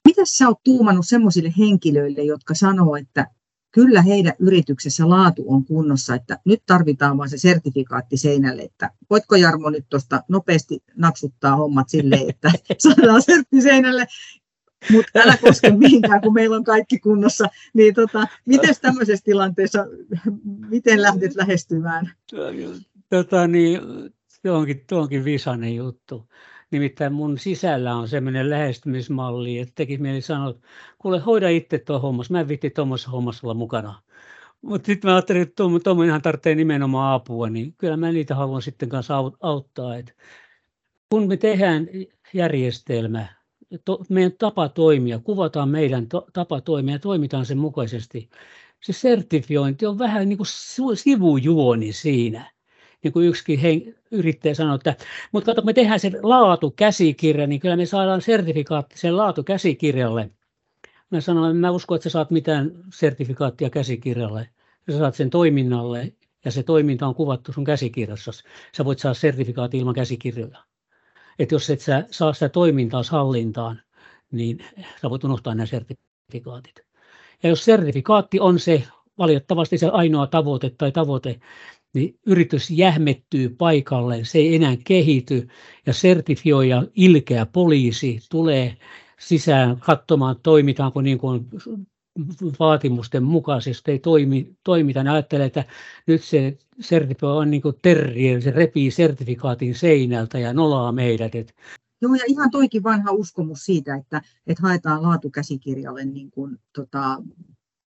mitä 0.08 0.22
sä 0.26 0.48
oot 0.48 0.63
tuumannut 0.63 1.08
sellaisille 1.08 1.54
henkilöille, 1.58 2.24
jotka 2.24 2.54
sanoo, 2.56 2.96
että 2.96 3.28
kyllä 3.71 4.01
heidän 4.01 4.34
yrityksessä 4.39 5.10
laatu 5.10 5.43
on 5.47 5.65
kunnossa, 5.65 6.15
että 6.15 6.38
nyt 6.45 6.62
tarvitaan 6.65 7.17
vain 7.17 7.29
se 7.29 7.38
sertifikaatti 7.38 8.17
seinälle, 8.17 8.62
että 8.62 8.89
voitko 9.10 9.36
Jarmo 9.36 9.69
nyt 9.69 9.86
tuosta 9.89 10.23
nopeasti 10.27 10.84
napsuttaa 10.95 11.55
hommat 11.55 11.89
silleen, 11.89 12.29
että 12.29 12.51
saadaan 12.77 13.21
sertti 13.21 13.62
seinälle, 13.62 14.07
mutta 14.91 15.19
älä 15.19 15.38
koske 15.38 15.69
mihinkään, 15.69 16.21
kun 16.21 16.34
meillä 16.34 16.55
on 16.55 16.63
kaikki 16.63 16.99
kunnossa. 16.99 17.47
Niin 17.73 17.93
tota, 17.93 18.27
miten 18.45 18.75
tämmöisessä 18.81 19.25
tilanteessa, 19.25 19.86
miten 20.69 21.01
lähdet 21.01 21.36
lähestymään? 21.36 22.12
Tota, 23.10 23.47
niin, 23.47 23.81
tuo 24.41 24.57
onkin, 24.57 24.84
tuo 24.89 25.01
onkin 25.01 25.25
visainen 25.25 25.75
juttu. 25.75 26.27
Nimittäin 26.71 27.13
mun 27.13 27.38
sisällä 27.38 27.95
on 27.95 28.07
semmoinen 28.07 28.49
lähestymismalli, 28.49 29.60
että 29.60 29.71
tekisi 29.75 30.01
mieli 30.01 30.21
sanoa, 30.21 30.49
että 30.49 30.67
kuule 30.99 31.19
hoida 31.19 31.49
itse 31.49 31.79
tuo 31.79 31.99
hommas, 31.99 32.29
mä 32.29 32.39
en 32.39 32.47
vitti 32.47 32.69
tuommoisessa 32.69 33.12
hommassa 33.12 33.47
olla 33.47 33.53
mukana. 33.53 34.01
Mutta 34.62 34.86
sitten 34.86 35.10
mä 35.10 35.15
ajattelin, 35.15 35.41
että 35.41 35.63
tuommoinenhan 35.84 36.21
tarvitsee 36.21 36.55
nimenomaan 36.55 37.13
apua, 37.13 37.49
niin 37.49 37.73
kyllä 37.77 37.97
mä 37.97 38.12
niitä 38.12 38.36
haluan 38.36 38.62
sitten 38.62 38.89
kanssa 38.89 39.15
auttaa. 39.41 39.97
Et 39.97 40.15
kun 41.10 41.27
me 41.27 41.38
tehdään 41.38 41.88
järjestelmä, 42.34 43.27
to, 43.86 44.03
meidän 44.10 44.31
tapa 44.31 44.69
toimia, 44.69 45.19
kuvataan 45.19 45.69
meidän 45.69 46.07
to, 46.07 46.27
tapa 46.34 46.62
toimia 46.62 46.95
ja 46.95 46.99
toimitaan 46.99 47.45
sen 47.45 47.57
mukaisesti. 47.57 48.29
Se 48.81 48.93
sertifiointi 48.93 49.86
on 49.86 49.99
vähän 49.99 50.29
niin 50.29 50.38
kuin 50.38 50.47
sivujuoni 50.95 51.93
siinä. 51.93 52.50
Niin 53.03 53.11
kuin 53.11 53.27
yksikin 53.27 53.59
hen, 53.59 53.95
yrittäjä 54.11 54.53
sanoi, 54.53 54.75
että 54.75 54.95
mutta 55.31 55.51
kato, 55.51 55.61
me 55.61 55.73
tehdään 55.73 55.99
se 55.99 56.11
laatukäsikirja, 56.23 57.47
niin 57.47 57.59
kyllä 57.59 57.75
me 57.75 57.85
saadaan 57.85 58.21
sertifikaatti 58.21 58.97
sen 58.97 59.17
laatukäsikirjalle. 59.17 60.29
Mä 61.09 61.21
sanoin, 61.21 61.55
mä 61.55 61.71
uskon, 61.71 61.95
että 61.95 62.03
sä 62.03 62.09
saat 62.09 62.31
mitään 62.31 62.71
sertifikaattia 62.93 63.69
käsikirjalle. 63.69 64.49
Sä 64.91 64.97
saat 64.97 65.15
sen 65.15 65.29
toiminnalle 65.29 66.13
ja 66.45 66.51
se 66.51 66.63
toiminta 66.63 67.07
on 67.07 67.15
kuvattu 67.15 67.53
sun 67.53 67.63
käsikirjassa. 67.63 68.31
Sä 68.77 68.85
voit 68.85 68.99
saada 68.99 69.13
sertifikaatin 69.13 69.79
ilman 69.79 69.95
käsikirjoja 69.95 70.63
että 71.39 71.55
jos 71.55 71.69
et 71.69 71.81
sä 71.81 72.07
saa 72.11 72.33
sitä 72.33 72.49
toimintaa 72.49 73.01
hallintaan, 73.11 73.81
niin 74.31 74.65
sä 75.01 75.09
voit 75.09 75.23
unohtaa 75.23 75.55
nämä 75.55 75.65
sertifikaatit. 75.65 76.79
Ja 77.43 77.49
jos 77.49 77.65
sertifikaatti 77.65 78.39
on 78.39 78.59
se 78.59 78.83
valitettavasti 79.17 79.77
se 79.77 79.87
ainoa 79.87 80.27
tavoite 80.27 80.69
tai 80.69 80.91
tavoite, 80.91 81.39
niin 81.93 82.19
yritys 82.25 82.71
jähmettyy 82.71 83.49
paikalle, 83.49 84.19
se 84.23 84.38
ei 84.38 84.56
enää 84.56 84.77
kehity 84.84 85.47
ja 85.86 85.93
sertifioija 85.93 86.84
ilkeä 86.95 87.45
poliisi 87.45 88.19
tulee 88.30 88.77
sisään 89.19 89.80
katsomaan, 89.80 90.36
toimitaanko 90.43 91.01
niin 91.01 91.17
kuin 91.17 91.47
vaatimusten 92.60 93.23
mukaisesti 93.23 93.91
ei 93.91 93.99
toimi, 93.99 94.56
toimita, 94.63 95.04
niin 95.04 95.12
ajattelee, 95.12 95.45
että 95.45 95.65
nyt 96.08 96.23
se 96.23 96.58
sertifio 96.80 97.38
on 97.38 97.51
niin 97.51 97.62
kuin 97.62 97.75
terrier, 97.82 98.41
se 98.41 98.51
repii 98.51 98.91
sertifikaatin 98.91 99.75
seinältä 99.75 100.39
ja 100.39 100.54
nolaa 100.54 100.91
meidät. 100.91 101.36
Et. 101.36 101.56
Joo, 102.01 102.13
ja 102.13 102.23
ihan 102.27 102.51
toikin 102.51 102.84
vanha 102.84 103.12
uskomus 103.12 103.65
siitä, 103.65 103.95
että, 103.95 104.21
että 104.47 104.63
haetaan 104.63 105.04
laatukäsikirjalle 105.04 106.06
niin 106.06 106.32
kuin, 106.32 106.58
tota, 106.75 107.17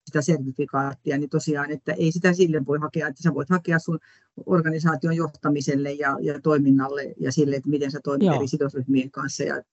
sitä 0.10 0.22
sertifikaattia, 0.22 1.18
niin 1.18 1.30
tosiaan, 1.30 1.72
että 1.72 1.94
ei 1.94 2.12
sitä 2.12 2.34
sille 2.34 2.66
voi 2.66 2.80
hakea, 2.80 3.08
että 3.08 3.24
sä 3.24 3.34
voit 3.34 3.50
hakea 3.50 3.80
sun 3.80 4.00
organisaation 4.46 5.16
johtamiselle 5.16 5.92
ja, 5.92 6.18
ja 6.22 6.42
toiminnalle 6.42 7.14
ja 7.20 7.32
sille, 7.32 7.56
että 7.56 7.70
miten 7.70 7.92
sä 7.92 8.00
toimit 8.04 8.26
Joo. 8.26 8.36
eri 8.36 8.48
sidosryhmien 8.48 9.12
kanssa 9.12 9.44
ja 9.44 9.64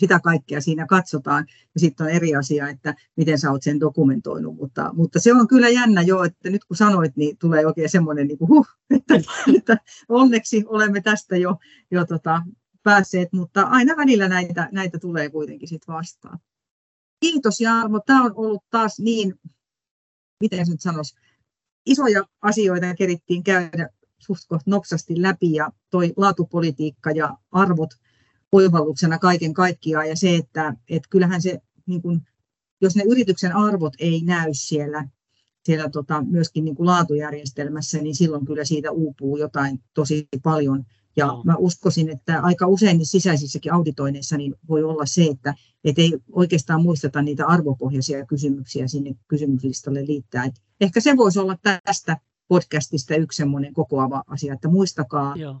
sitä 0.00 0.20
kaikkea 0.20 0.60
siinä 0.60 0.86
katsotaan. 0.86 1.46
Ja 1.74 1.80
sitten 1.80 2.06
on 2.06 2.12
eri 2.12 2.34
asia, 2.34 2.68
että 2.68 2.94
miten 3.16 3.38
sä 3.38 3.50
oot 3.50 3.62
sen 3.62 3.80
dokumentoinut. 3.80 4.56
Mutta, 4.56 4.90
mutta 4.92 5.20
se 5.20 5.34
on 5.34 5.48
kyllä 5.48 5.68
jännä 5.68 6.02
jo, 6.02 6.24
että 6.24 6.50
nyt 6.50 6.64
kun 6.64 6.76
sanoit, 6.76 7.16
niin 7.16 7.36
tulee 7.36 7.66
oikein 7.66 7.90
semmoinen 7.90 8.28
niin 8.28 8.38
kuin, 8.38 8.48
huh, 8.48 8.66
että, 8.90 9.14
että, 9.56 9.76
onneksi 10.08 10.64
olemme 10.66 11.00
tästä 11.00 11.36
jo, 11.36 11.56
jo 11.90 12.04
tota, 12.04 12.42
päässeet, 12.82 13.32
mutta 13.32 13.62
aina 13.62 13.96
välillä 13.96 14.28
näitä, 14.28 14.68
näitä 14.72 14.98
tulee 14.98 15.30
kuitenkin 15.30 15.68
sitten 15.68 15.94
vastaan. 15.94 16.38
Kiitos 17.20 17.60
Jarmo. 17.60 18.00
Tämä 18.06 18.22
on 18.22 18.32
ollut 18.34 18.64
taas 18.70 18.98
niin, 18.98 19.34
miten 20.44 20.66
se 20.66 20.72
nyt 20.72 20.80
sanoisi, 20.80 21.14
isoja 21.86 22.24
asioita 22.42 22.94
kerittiin 22.94 23.42
käydä 23.42 23.88
suht 24.18 24.66
nopsasti 24.66 25.22
läpi 25.22 25.52
ja 25.52 25.70
toi 25.90 26.12
laatupolitiikka 26.16 27.10
ja 27.10 27.36
arvot 27.52 27.90
oivalluksena 28.52 29.18
kaiken 29.18 29.54
kaikkiaan 29.54 30.08
ja 30.08 30.16
se, 30.16 30.34
että, 30.36 30.74
että 30.88 31.08
kyllähän 31.10 31.42
se, 31.42 31.58
niin 31.86 32.02
kuin, 32.02 32.20
jos 32.80 32.96
ne 32.96 33.02
yrityksen 33.08 33.56
arvot 33.56 33.92
ei 33.98 34.20
näy 34.24 34.48
siellä, 34.52 35.08
siellä 35.64 35.90
tota, 35.90 36.22
myöskin 36.22 36.64
niin 36.64 36.74
kuin 36.74 36.86
laatujärjestelmässä, 36.86 37.98
niin 37.98 38.14
silloin 38.14 38.46
kyllä 38.46 38.64
siitä 38.64 38.90
uupuu 38.90 39.36
jotain 39.36 39.82
tosi 39.94 40.28
paljon. 40.42 40.84
Ja 41.16 41.26
no. 41.26 41.42
mä 41.44 41.56
uskoisin, 41.58 42.08
että 42.08 42.40
aika 42.40 42.66
usein 42.66 43.06
sisäisissäkin 43.06 43.72
auditoinneissa 43.72 44.36
niin 44.36 44.54
voi 44.68 44.82
olla 44.82 45.06
se, 45.06 45.24
että 45.24 45.54
et 45.84 45.98
ei 45.98 46.18
oikeastaan 46.32 46.82
muisteta 46.82 47.22
niitä 47.22 47.46
arvopohjaisia 47.46 48.26
kysymyksiä 48.26 48.88
sinne 48.88 49.14
kysymyslistalle 49.28 50.06
liittää. 50.06 50.44
Et 50.44 50.62
ehkä 50.80 51.00
se 51.00 51.16
voisi 51.16 51.38
olla 51.38 51.58
tästä 51.84 52.16
podcastista 52.48 53.16
yksi 53.16 53.36
semmoinen 53.36 53.74
kokoava 53.74 54.22
asia, 54.26 54.54
että 54.54 54.68
muistakaa 54.68 55.36
Joo 55.36 55.60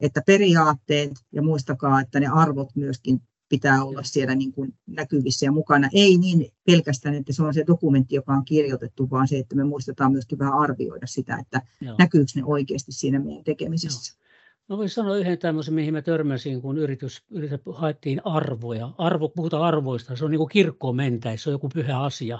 että 0.00 0.22
periaatteet 0.26 1.12
ja 1.32 1.42
muistakaa, 1.42 2.00
että 2.00 2.20
ne 2.20 2.26
arvot 2.26 2.76
myöskin 2.76 3.22
pitää 3.48 3.84
olla 3.84 4.02
siellä 4.02 4.34
niin 4.34 4.52
kuin 4.52 4.74
näkyvissä 4.86 5.46
ja 5.46 5.52
mukana. 5.52 5.88
Ei 5.92 6.18
niin 6.18 6.52
pelkästään, 6.66 7.14
että 7.14 7.32
se 7.32 7.42
on 7.42 7.54
se 7.54 7.64
dokumentti, 7.66 8.14
joka 8.14 8.32
on 8.32 8.44
kirjoitettu, 8.44 9.10
vaan 9.10 9.28
se, 9.28 9.38
että 9.38 9.56
me 9.56 9.64
muistetaan 9.64 10.12
myöskin 10.12 10.38
vähän 10.38 10.54
arvioida 10.54 11.06
sitä, 11.06 11.36
että 11.36 11.62
Joo. 11.80 11.96
näkyykö 11.98 12.32
ne 12.36 12.44
oikeasti 12.44 12.92
siinä 12.92 13.18
meidän 13.18 13.44
tekemisessä. 13.44 14.14
Joo. 14.14 14.24
Mä 14.68 14.76
voisin 14.76 14.94
sanoa 14.94 15.16
yhden 15.16 15.38
tämmöisen, 15.38 15.74
mihin 15.74 15.94
mä 15.94 16.02
törmäsin, 16.02 16.62
kun 16.62 16.78
yritys, 16.78 17.24
yritys 17.30 17.60
haettiin 17.72 18.20
arvoja. 18.24 18.90
Arvo, 18.98 19.28
puhutaan 19.28 19.62
arvoista, 19.62 20.16
se 20.16 20.24
on 20.24 20.30
niin 20.30 20.38
kuin 20.38 20.48
kirkkoon 20.48 20.96
mentäisi, 20.96 21.44
se 21.44 21.50
on 21.50 21.54
joku 21.54 21.68
pyhä 21.68 22.00
asia. 22.00 22.38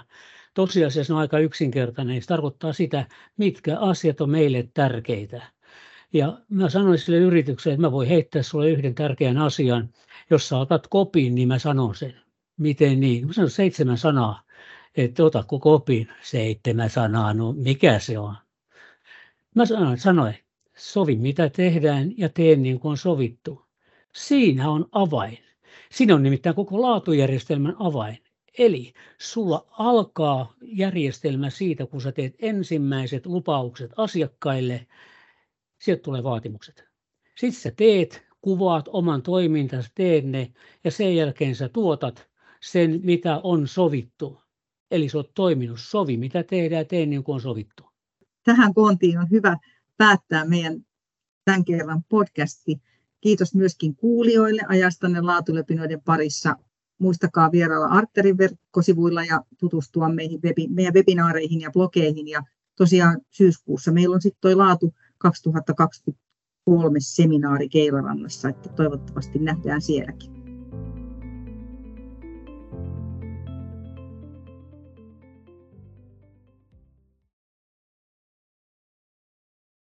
tosiasiassa 0.53 1.13
on 1.13 1.19
aika 1.19 1.39
yksinkertainen. 1.39 2.21
Se 2.21 2.27
tarkoittaa 2.27 2.73
sitä, 2.73 3.05
mitkä 3.37 3.79
asiat 3.79 4.21
on 4.21 4.29
meille 4.29 4.69
tärkeitä. 4.73 5.41
Ja 6.13 6.39
mä 6.49 6.69
sanoin 6.69 6.97
sille 6.97 7.17
yritykselle, 7.17 7.73
että 7.73 7.87
mä 7.87 7.91
voin 7.91 8.09
heittää 8.09 8.43
sulle 8.43 8.69
yhden 8.69 8.95
tärkeän 8.95 9.37
asian. 9.37 9.89
Jos 10.29 10.49
sä 10.49 10.57
otat 10.57 10.87
kopin, 10.87 11.35
niin 11.35 11.47
mä 11.47 11.59
sanon 11.59 11.95
sen. 11.95 12.21
Miten 12.57 12.99
niin? 12.99 13.27
Mä 13.27 13.33
sanon 13.33 13.49
seitsemän 13.49 13.97
sanaa. 13.97 14.41
Että 14.97 15.23
otatko 15.23 15.59
kopin? 15.59 16.07
Seitsemän 16.21 16.89
sanaa, 16.89 17.33
no 17.33 17.53
mikä 17.53 17.99
se 17.99 18.19
on? 18.19 18.35
Mä 19.55 19.65
sanoin, 19.65 19.97
sanoin, 19.97 20.44
sovi 20.77 21.15
mitä 21.15 21.49
tehdään 21.49 22.11
ja 22.17 22.29
tee 22.29 22.55
niin 22.55 22.79
kuin 22.79 22.89
on 22.89 22.97
sovittu. 22.97 23.65
Siinä 24.15 24.69
on 24.69 24.85
avain. 24.91 25.37
Siinä 25.91 26.15
on 26.15 26.23
nimittäin 26.23 26.55
koko 26.55 26.81
laatujärjestelmän 26.81 27.75
avain. 27.79 28.17
Eli 28.57 28.93
sulla 29.17 29.65
alkaa 29.71 30.53
järjestelmä 30.61 31.49
siitä, 31.49 31.85
kun 31.85 32.01
sä 32.01 32.11
teet 32.11 32.35
ensimmäiset 32.39 33.25
lupaukset 33.25 33.91
asiakkaille, 33.97 34.87
sieltä 35.81 36.01
tulee 36.01 36.23
vaatimukset. 36.23 36.83
Sitten 37.37 37.61
sä 37.61 37.71
teet, 37.71 38.25
kuvaat 38.41 38.87
oman 38.87 39.21
toimintasi, 39.21 39.89
teet 39.95 40.25
ne 40.25 40.53
ja 40.83 40.91
sen 40.91 41.15
jälkeen 41.15 41.55
sä 41.55 41.69
tuotat 41.69 42.29
sen, 42.61 42.99
mitä 43.03 43.39
on 43.43 43.67
sovittu. 43.67 44.41
Eli 44.91 45.09
sä 45.09 45.17
oot 45.17 45.33
toiminut, 45.33 45.79
sovi 45.79 46.17
mitä 46.17 46.43
tehdään 46.43 46.87
tee 46.87 47.05
niin 47.05 47.23
kuin 47.23 47.33
on 47.33 47.41
sovittu. 47.41 47.83
Tähän 48.43 48.73
koontiin 48.73 49.19
on 49.19 49.27
hyvä 49.31 49.57
päättää 49.97 50.45
meidän 50.45 50.85
tämän 51.45 51.65
kerran 51.65 52.03
podcasti. 52.09 52.81
Kiitos 53.21 53.55
myöskin 53.55 53.95
kuulijoille 53.95 54.61
ajastanne 54.67 55.21
laatulepinoiden 55.21 56.01
parissa. 56.01 56.55
Muistakaa 56.99 57.51
vierailla 57.51 57.87
Arterin 57.87 58.37
verkkosivuilla 58.37 59.23
ja 59.23 59.41
tutustua 59.59 60.09
meihin 60.09 60.41
webi, 60.41 60.67
meidän 60.67 60.93
webinaareihin 60.93 61.61
ja 61.61 61.71
blogeihin. 61.71 62.27
Ja 62.27 62.43
tosiaan 62.75 63.21
syyskuussa 63.29 63.91
meillä 63.91 64.15
on 64.15 64.21
sitten 64.21 64.41
tuo 64.41 64.57
Laatu 64.57 64.93
2023 65.17 66.99
seminaari 66.99 67.69
Keilarannassa, 67.69 68.49
että 68.49 68.69
toivottavasti 68.69 69.39
nähdään 69.39 69.81
sielläkin. 69.81 70.34